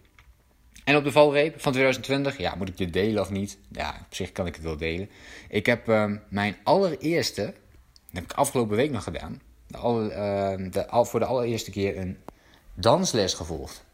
En 0.84 0.96
op 0.96 1.04
de 1.04 1.12
valreep 1.12 1.60
van 1.60 1.72
2020, 1.72 2.38
ja, 2.38 2.54
moet 2.54 2.68
ik 2.68 2.76
dit 2.76 2.92
delen 2.92 3.22
of 3.22 3.30
niet? 3.30 3.58
Ja, 3.68 3.88
op 4.06 4.14
zich 4.14 4.32
kan 4.32 4.46
ik 4.46 4.54
het 4.54 4.64
wel 4.64 4.76
delen. 4.76 5.10
Ik 5.48 5.66
heb 5.66 5.88
uh, 5.88 6.12
mijn 6.28 6.56
allereerste, 6.62 7.44
dat 7.44 7.54
heb 8.12 8.24
ik 8.24 8.32
afgelopen 8.32 8.76
week 8.76 8.90
nog 8.90 9.02
gedaan, 9.02 9.40
de, 9.66 9.78
uh, 9.78 10.72
de, 10.72 10.88
al, 10.88 11.04
voor 11.04 11.20
de 11.20 11.26
allereerste 11.26 11.70
keer 11.70 11.98
een 11.98 12.18
dansles 12.74 13.34
gevolgd. 13.34 13.84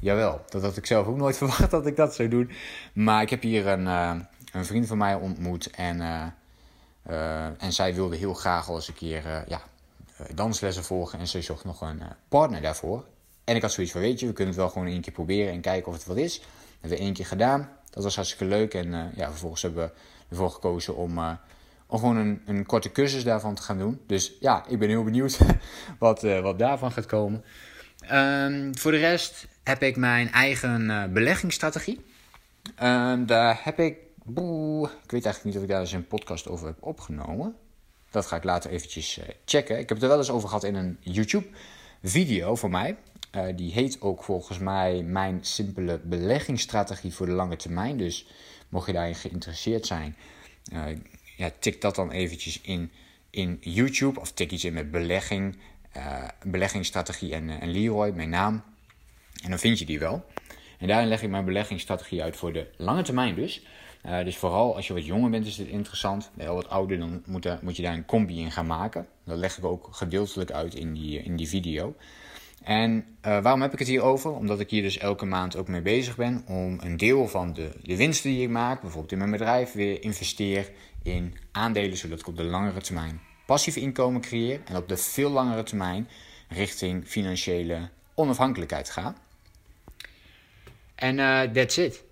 jawel. 0.00 0.44
Dat 0.48 0.62
had 0.62 0.76
ik 0.76 0.86
zelf 0.86 1.06
ook 1.06 1.16
nooit 1.16 1.36
verwacht 1.42 1.70
dat 1.70 1.86
ik 1.86 1.96
dat 1.96 2.14
zou 2.14 2.28
doen. 2.28 2.50
Maar 2.92 3.22
ik 3.22 3.30
heb 3.30 3.42
hier 3.42 3.66
een, 3.66 3.86
een 4.52 4.64
vriend 4.64 4.86
van 4.86 4.98
mij 4.98 5.14
ontmoet 5.14 5.70
en, 5.70 6.00
en 7.58 7.72
zij 7.72 7.94
wilde 7.94 8.16
heel 8.16 8.34
graag 8.34 8.68
al 8.68 8.74
eens 8.74 8.88
een 8.88 8.94
keer 8.94 9.44
ja, 9.48 9.62
danslessen 10.34 10.84
volgen. 10.84 11.18
En 11.18 11.28
ze 11.28 11.42
zocht 11.42 11.64
nog 11.64 11.80
een 11.80 12.02
partner 12.28 12.62
daarvoor. 12.62 13.04
En 13.46 13.56
ik 13.56 13.62
had 13.62 13.72
zoiets 13.72 13.92
van, 13.92 14.00
weet 14.00 14.20
je, 14.20 14.26
we 14.26 14.32
kunnen 14.32 14.54
het 14.54 14.62
wel 14.62 14.72
gewoon 14.72 14.86
één 14.86 15.00
keer 15.00 15.12
proberen 15.12 15.52
en 15.52 15.60
kijken 15.60 15.88
of 15.88 15.94
het 15.94 16.06
wat 16.06 16.16
is. 16.16 16.38
Dat 16.38 16.48
hebben 16.80 16.98
we 16.98 17.04
één 17.04 17.12
keer 17.12 17.26
gedaan. 17.26 17.68
Dat 17.90 18.04
was 18.04 18.14
hartstikke 18.14 18.44
leuk. 18.44 18.74
En 18.74 18.86
uh, 18.86 19.04
ja, 19.14 19.30
vervolgens 19.30 19.62
hebben 19.62 19.84
we 19.84 19.92
ervoor 20.28 20.50
gekozen 20.50 20.96
om, 20.96 21.18
uh, 21.18 21.32
om 21.86 21.98
gewoon 21.98 22.16
een, 22.16 22.42
een 22.46 22.66
korte 22.66 22.92
cursus 22.92 23.24
daarvan 23.24 23.54
te 23.54 23.62
gaan 23.62 23.78
doen. 23.78 24.00
Dus 24.06 24.32
ja, 24.40 24.64
ik 24.68 24.78
ben 24.78 24.88
heel 24.88 25.04
benieuwd 25.04 25.38
wat, 25.98 26.24
uh, 26.24 26.40
wat 26.40 26.58
daarvan 26.58 26.92
gaat 26.92 27.06
komen. 27.06 27.44
Um, 28.12 28.78
voor 28.78 28.90
de 28.90 28.98
rest 28.98 29.46
heb 29.62 29.82
ik 29.82 29.96
mijn 29.96 30.32
eigen 30.32 31.12
beleggingsstrategie. 31.12 32.04
Um, 32.82 33.26
daar 33.26 33.60
heb 33.62 33.78
ik, 33.78 33.96
boe, 34.24 34.86
ik 34.86 35.10
weet 35.10 35.24
eigenlijk 35.24 35.44
niet 35.44 35.56
of 35.56 35.62
ik 35.62 35.68
daar 35.68 35.80
eens 35.80 35.92
een 35.92 36.06
podcast 36.06 36.48
over 36.48 36.66
heb 36.66 36.76
opgenomen. 36.80 37.54
Dat 38.10 38.26
ga 38.26 38.36
ik 38.36 38.44
later 38.44 38.70
eventjes 38.70 39.20
checken. 39.44 39.78
Ik 39.78 39.88
heb 39.88 39.98
het 39.98 40.02
er 40.02 40.08
wel 40.08 40.18
eens 40.18 40.30
over 40.30 40.48
gehad 40.48 40.64
in 40.64 40.74
een 40.74 40.96
YouTube 41.00 41.46
video 42.02 42.54
voor 42.54 42.70
mij. 42.70 42.96
Uh, 43.36 43.42
die 43.56 43.72
heet 43.72 44.00
ook 44.00 44.24
volgens 44.24 44.58
mij 44.58 45.02
Mijn 45.02 45.38
simpele 45.44 46.00
beleggingsstrategie 46.04 47.14
voor 47.14 47.26
de 47.26 47.32
lange 47.32 47.56
termijn. 47.56 47.96
Dus 47.96 48.26
mocht 48.68 48.86
je 48.86 48.92
daarin 48.92 49.14
geïnteresseerd 49.14 49.86
zijn, 49.86 50.16
uh, 50.72 50.84
ja, 51.36 51.50
tik 51.58 51.80
dat 51.80 51.94
dan 51.94 52.10
eventjes 52.10 52.60
in, 52.60 52.90
in 53.30 53.58
YouTube. 53.60 54.20
Of 54.20 54.32
tik 54.32 54.50
iets 54.50 54.64
in 54.64 54.72
met 54.72 54.90
belegging, 54.90 55.58
uh, 55.96 56.28
beleggingsstrategie 56.44 57.32
en, 57.32 57.60
en 57.60 57.70
Leroy, 57.70 58.10
mijn 58.10 58.28
naam. 58.28 58.62
En 59.42 59.50
dan 59.50 59.58
vind 59.58 59.78
je 59.78 59.84
die 59.84 59.98
wel. 59.98 60.24
En 60.78 60.86
daarin 60.86 61.08
leg 61.08 61.22
ik 61.22 61.30
mijn 61.30 61.44
beleggingsstrategie 61.44 62.22
uit 62.22 62.36
voor 62.36 62.52
de 62.52 62.70
lange 62.76 63.02
termijn 63.02 63.34
dus. 63.34 63.66
Dus 64.24 64.36
vooral 64.36 64.76
als 64.76 64.86
je 64.86 64.92
wat 64.92 65.06
jonger 65.06 65.30
bent 65.30 65.46
is 65.46 65.56
dit 65.56 65.66
interessant. 65.66 66.30
Je 66.36 66.46
wat 66.46 66.68
ouder, 66.68 66.98
dan 66.98 67.22
moet, 67.26 67.62
moet 67.62 67.76
je 67.76 67.82
daar 67.82 67.94
een 67.94 68.04
combi 68.04 68.38
in 68.40 68.50
gaan 68.50 68.66
maken. 68.66 69.06
Dat 69.24 69.38
leg 69.38 69.58
ik 69.58 69.64
ook 69.64 69.88
gedeeltelijk 69.90 70.50
uit 70.50 70.74
in 70.74 70.92
die, 70.92 71.22
in 71.22 71.36
die 71.36 71.48
video. 71.48 71.94
En 72.66 72.92
uh, 72.96 73.42
waarom 73.42 73.62
heb 73.62 73.72
ik 73.72 73.78
het 73.78 73.88
hier 73.88 74.02
over? 74.02 74.30
Omdat 74.30 74.60
ik 74.60 74.70
hier 74.70 74.82
dus 74.82 74.98
elke 74.98 75.24
maand 75.24 75.56
ook 75.56 75.68
mee 75.68 75.82
bezig 75.82 76.16
ben 76.16 76.44
om 76.46 76.78
een 76.80 76.96
deel 76.96 77.28
van 77.28 77.52
de, 77.52 77.70
de 77.82 77.96
winsten 77.96 78.30
die 78.30 78.42
ik 78.42 78.48
maak, 78.48 78.80
bijvoorbeeld 78.80 79.12
in 79.12 79.18
mijn 79.18 79.30
bedrijf, 79.30 79.72
weer 79.72 80.02
investeer 80.02 80.70
in 81.02 81.36
aandelen, 81.52 81.96
zodat 81.96 82.20
ik 82.20 82.26
op 82.26 82.36
de 82.36 82.44
langere 82.44 82.80
termijn 82.80 83.20
passief 83.46 83.76
inkomen 83.76 84.20
creëer 84.20 84.60
en 84.64 84.76
op 84.76 84.88
de 84.88 84.96
veel 84.96 85.30
langere 85.30 85.62
termijn 85.62 86.08
richting 86.48 87.06
financiële 87.06 87.88
onafhankelijkheid 88.14 88.90
ga. 88.90 89.14
En 90.94 91.18
uh, 91.18 91.42
that's 91.42 91.76
it. 91.76 92.04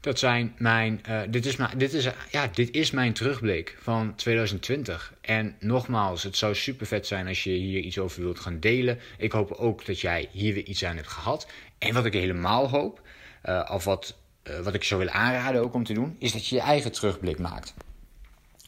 Dat 0.00 0.18
zijn 0.18 0.54
mijn, 0.58 1.02
uh, 1.08 1.20
dit, 1.28 1.46
is 1.46 1.56
mijn, 1.56 1.78
dit, 1.78 1.92
is, 1.92 2.08
ja, 2.30 2.46
dit 2.46 2.70
is 2.70 2.90
mijn 2.90 3.12
terugblik 3.12 3.76
van 3.80 4.14
2020. 4.14 5.14
En 5.20 5.56
nogmaals, 5.58 6.22
het 6.22 6.36
zou 6.36 6.54
super 6.54 6.86
vet 6.86 7.06
zijn 7.06 7.26
als 7.26 7.44
je 7.44 7.50
hier 7.50 7.80
iets 7.80 7.98
over 7.98 8.22
wilt 8.22 8.40
gaan 8.40 8.60
delen. 8.60 8.98
Ik 9.18 9.32
hoop 9.32 9.52
ook 9.52 9.86
dat 9.86 10.00
jij 10.00 10.28
hier 10.32 10.54
weer 10.54 10.64
iets 10.64 10.84
aan 10.84 10.96
hebt 10.96 11.08
gehad. 11.08 11.46
En 11.78 11.94
wat 11.94 12.04
ik 12.04 12.12
helemaal 12.12 12.68
hoop, 12.68 13.00
uh, 13.44 13.70
of 13.72 13.84
wat, 13.84 14.16
uh, 14.44 14.60
wat 14.60 14.74
ik 14.74 14.84
zou 14.84 15.00
willen 15.00 15.14
aanraden 15.14 15.62
ook 15.62 15.74
om 15.74 15.84
te 15.84 15.92
doen, 15.92 16.16
is 16.18 16.32
dat 16.32 16.46
je 16.46 16.54
je 16.54 16.60
eigen 16.60 16.92
terugblik 16.92 17.38
maakt. 17.38 17.74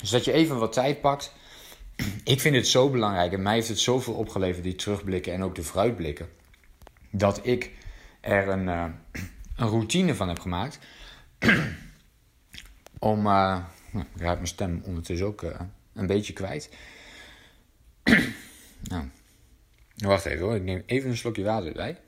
Dus 0.01 0.11
dat 0.11 0.25
je 0.25 0.33
even 0.33 0.59
wat 0.59 0.73
tijd 0.73 1.01
pakt. 1.01 1.33
Ik 2.25 2.41
vind 2.41 2.55
het 2.55 2.69
zo 2.69 2.91
belangrijk 2.91 3.33
en 3.33 3.43
mij 3.43 3.55
heeft 3.55 3.69
het 3.69 3.79
zoveel 3.79 4.15
opgeleverd, 4.15 4.65
die 4.65 4.75
terugblikken 4.75 5.33
en 5.33 5.43
ook 5.43 5.55
de 5.55 5.63
vooruitblikken. 5.63 6.29
Dat 7.11 7.41
ik 7.47 7.71
er 8.21 8.49
een, 8.49 8.67
een 8.67 9.69
routine 9.69 10.15
van 10.15 10.29
heb 10.29 10.39
gemaakt 10.39 10.79
om, 12.99 13.27
uh, 13.27 13.65
ik 13.93 14.21
raak 14.21 14.35
mijn 14.35 14.47
stem 14.47 14.83
ondertussen 14.85 15.27
ook 15.27 15.43
uh, 15.43 15.61
een 15.93 16.07
beetje 16.07 16.33
kwijt. 16.33 16.71
nou, 18.91 19.09
wacht 19.97 20.25
even 20.25 20.45
hoor, 20.45 20.55
ik 20.55 20.63
neem 20.63 20.83
even 20.87 21.11
een 21.11 21.17
slokje 21.17 21.45
water 21.45 21.69
erbij. 21.69 22.01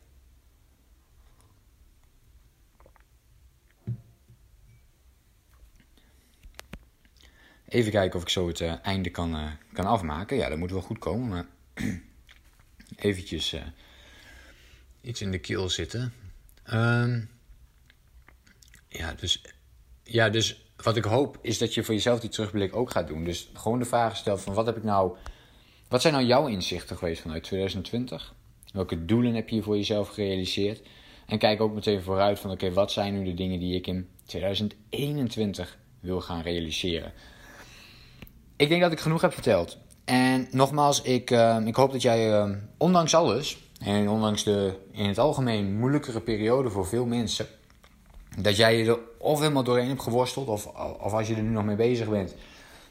Even 7.68 7.90
kijken 7.90 8.16
of 8.16 8.23
ik 8.23 8.29
zo 8.29 8.49
het 8.49 8.61
uh, 8.61 8.75
einde 8.83 9.11
kan, 9.11 9.59
kan 9.73 9.87
afmaken. 9.87 10.37
Ja, 10.37 10.49
dat 10.49 10.59
moet 10.59 10.70
wel 10.70 10.81
goed 10.81 10.99
komen, 10.99 11.29
maar 11.29 11.47
eventjes 12.97 13.57
iets 15.01 15.20
in 15.20 15.31
de 15.31 15.38
keel 15.38 15.68
zitten. 15.68 16.12
Um, 16.73 17.34
ja, 18.98 19.14
dus, 19.14 19.42
ja, 20.02 20.28
dus 20.28 20.64
wat 20.76 20.96
ik 20.96 21.04
hoop 21.04 21.38
is 21.40 21.59
dat 21.59 21.74
je 21.74 21.85
voor 21.85 21.94
jezelf 21.94 22.20
die 22.20 22.30
terugblik 22.30 22.76
ook 22.76 22.90
gaat 22.90 23.09
doen. 23.09 23.24
Dus 23.24 23.48
gewoon 23.52 23.78
de 23.78 23.85
vraag 23.85 24.16
stelt 24.16 24.40
van 24.40 24.54
wat 24.54 24.66
heb 24.66 24.76
ik 24.76 24.85
nou... 24.85 25.16
Wat 25.88 26.00
zijn 26.00 26.14
nou 26.14 26.26
jouw 26.26 26.46
inzichten 26.46 26.96
geweest 26.96 27.22
vanuit 27.22 27.42
2020? 27.42 28.35
Welke 28.72 29.04
doelen 29.04 29.35
heb 29.35 29.48
je 29.48 29.62
voor 29.62 29.76
jezelf 29.76 30.09
gerealiseerd? 30.09 30.83
En 31.26 31.38
kijk 31.38 31.61
ook 31.61 31.74
meteen 31.74 32.02
vooruit 32.02 32.38
van 32.38 32.50
oké, 32.50 32.72
wat 32.72 32.92
zijn 32.92 33.14
nu 33.14 33.24
de 33.24 33.35
dingen 33.35 33.61
die 33.61 33.74
ik 33.74 33.87
in 33.87 34.09
2021 34.26 35.78
wil 36.00 36.20
gaan 36.20 36.42
realiseren? 36.42 37.12
Ik 38.57 38.68
denk 38.68 38.83
dat 38.83 38.92
ik 38.92 39.00
genoeg 39.00 39.20
heb 39.20 39.33
verteld. 39.33 39.78
En 40.04 40.48
nogmaals, 40.50 41.02
ik, 41.02 41.30
uh, 41.30 41.61
ik 41.64 41.76
hoop 41.76 41.92
dat 41.92 42.02
jij, 42.02 42.28
uh, 42.28 42.57
ondanks 42.76 43.14
alles, 43.14 43.59
en 43.80 44.09
ondanks 44.09 44.44
de 44.44 44.74
in 44.92 45.09
het 45.09 45.18
algemeen 45.18 45.78
moeilijkere 45.78 46.20
periode 46.20 46.70
voor 46.70 46.87
veel 46.87 47.07
mensen, 47.07 47.46
dat 48.38 48.57
jij 48.57 48.77
je 48.79 48.85
er 48.85 48.99
of 49.18 49.38
helemaal 49.38 49.64
doorheen 49.64 49.88
hebt 49.88 50.03
geworsteld, 50.03 50.49
of, 50.49 50.66
of 51.01 51.12
als 51.12 51.29
je 51.29 51.35
er 51.35 51.42
nu 51.42 51.51
nog 51.51 51.64
mee 51.64 51.77
bezig 51.77 52.09
bent, 52.09 52.35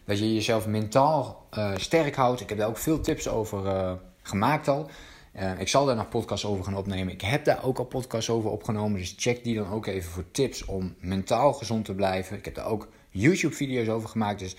dat 0.06 0.20
je 0.20 0.34
jezelf 0.34 0.68
mentaal 0.68 1.48
uh, 1.58 1.72
sterk 1.76 2.16
houdt. 2.16 2.42
Ik 2.42 2.50
heb 2.50 2.58
daar 2.58 2.68
ook 2.68 2.78
veel 2.78 3.00
tips 3.00 3.28
over 3.28 3.66
uh, 3.66 3.92
gemaakt 4.22 4.68
al. 4.68 4.90
Uh, 5.36 5.60
ik 5.60 5.68
zal 5.68 5.86
daar 5.86 5.96
nog 5.96 6.10
podcasts 6.10 6.46
over 6.46 6.64
gaan 6.64 6.78
opnemen. 6.78 7.14
Ik 7.14 7.22
heb 7.22 7.46
daar 7.46 7.64
ook 7.64 7.78
al 7.78 7.86
podcasts 7.86 8.30
over 8.30 8.50
opgenomen. 8.50 9.00
Dus 9.00 9.14
check 9.18 9.44
die 9.44 9.56
dan 9.56 9.72
ook 9.72 9.86
even 9.86 10.12
voor 10.12 10.32
tips 10.32 10.66
om 10.66 10.96
mentaal 11.00 11.54
gezond 11.54 11.86
te 11.86 11.94
blijven. 11.94 12.38
Ik 12.38 12.46
heb 12.46 12.56
daar 12.56 12.68
ook 12.68 12.88
YouTube-video's 13.10 13.88
over 13.88 14.10
gemaakt. 14.10 14.40
Dus 14.40 14.56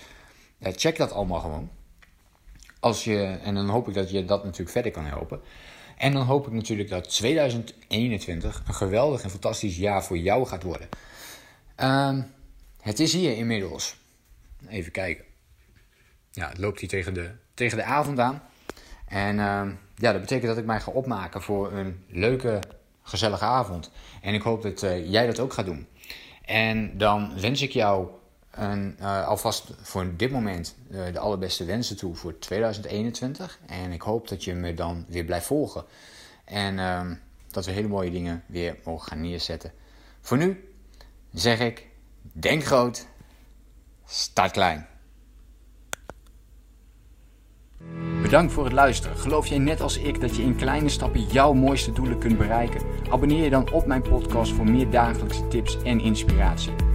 check 0.59 0.97
dat 0.97 1.11
allemaal 1.11 1.39
gewoon. 1.39 1.69
Als 2.79 3.03
je, 3.03 3.23
en 3.23 3.55
dan 3.55 3.69
hoop 3.69 3.87
ik 3.87 3.93
dat 3.93 4.11
je 4.11 4.25
dat 4.25 4.43
natuurlijk 4.43 4.71
verder 4.71 4.91
kan 4.91 5.05
helpen. 5.05 5.41
En 5.97 6.13
dan 6.13 6.25
hoop 6.25 6.47
ik 6.47 6.53
natuurlijk 6.53 6.89
dat 6.89 7.09
2021 7.09 8.63
een 8.67 8.73
geweldig 8.73 9.23
en 9.23 9.29
fantastisch 9.29 9.77
jaar 9.77 10.03
voor 10.03 10.17
jou 10.17 10.45
gaat 10.45 10.63
worden. 10.63 10.89
Uh, 11.79 12.17
het 12.81 12.99
is 12.99 13.13
hier 13.13 13.37
inmiddels. 13.37 13.97
Even 14.67 14.91
kijken. 14.91 15.25
Ja, 16.31 16.49
het 16.49 16.57
loopt 16.57 16.79
hier 16.79 16.89
tegen 16.89 17.13
de, 17.13 17.31
tegen 17.53 17.77
de 17.77 17.83
avond 17.83 18.19
aan. 18.19 18.41
En 19.07 19.35
uh, 19.35 19.63
ja, 19.95 20.11
dat 20.11 20.21
betekent 20.21 20.47
dat 20.47 20.57
ik 20.57 20.65
mij 20.65 20.79
ga 20.79 20.91
opmaken 20.91 21.41
voor 21.41 21.71
een 21.73 22.03
leuke, 22.07 22.59
gezellige 23.01 23.45
avond. 23.45 23.91
En 24.21 24.33
ik 24.33 24.41
hoop 24.41 24.61
dat 24.61 24.83
uh, 24.83 25.11
jij 25.11 25.25
dat 25.25 25.39
ook 25.39 25.53
gaat 25.53 25.65
doen. 25.65 25.87
En 26.45 26.97
dan 26.97 27.39
wens 27.39 27.61
ik 27.61 27.71
jou 27.71 28.07
en 28.55 28.97
uh, 29.01 29.27
alvast 29.27 29.73
voor 29.81 30.15
dit 30.15 30.31
moment 30.31 30.75
uh, 30.89 31.05
de 31.13 31.19
allerbeste 31.19 31.65
wensen 31.65 31.97
toe 31.97 32.15
voor 32.15 32.39
2021. 32.39 33.59
En 33.65 33.91
ik 33.91 34.01
hoop 34.01 34.27
dat 34.27 34.43
je 34.43 34.53
me 34.53 34.73
dan 34.73 35.05
weer 35.07 35.25
blijft 35.25 35.45
volgen. 35.45 35.83
En 36.45 36.77
uh, 36.77 37.01
dat 37.51 37.65
we 37.65 37.71
hele 37.71 37.87
mooie 37.87 38.11
dingen 38.11 38.43
weer 38.45 38.77
mogen 38.83 39.07
gaan 39.07 39.21
neerzetten. 39.21 39.71
Voor 40.21 40.37
nu 40.37 40.73
zeg 41.33 41.59
ik: 41.59 41.87
denk 42.21 42.63
groot, 42.63 43.07
start 44.05 44.51
klein. 44.51 44.87
Bedankt 48.21 48.53
voor 48.53 48.63
het 48.63 48.73
luisteren. 48.73 49.17
Geloof 49.17 49.47
jij 49.47 49.57
net 49.57 49.81
als 49.81 49.97
ik 49.97 50.21
dat 50.21 50.35
je 50.35 50.41
in 50.41 50.55
kleine 50.55 50.89
stappen 50.89 51.21
jouw 51.21 51.53
mooiste 51.53 51.91
doelen 51.91 52.19
kunt 52.19 52.37
bereiken? 52.37 52.81
Abonneer 53.09 53.43
je 53.43 53.49
dan 53.49 53.71
op 53.71 53.85
mijn 53.85 54.01
podcast 54.01 54.51
voor 54.51 54.69
meer 54.69 54.89
dagelijkse 54.89 55.47
tips 55.47 55.81
en 55.83 55.99
inspiratie. 55.99 56.94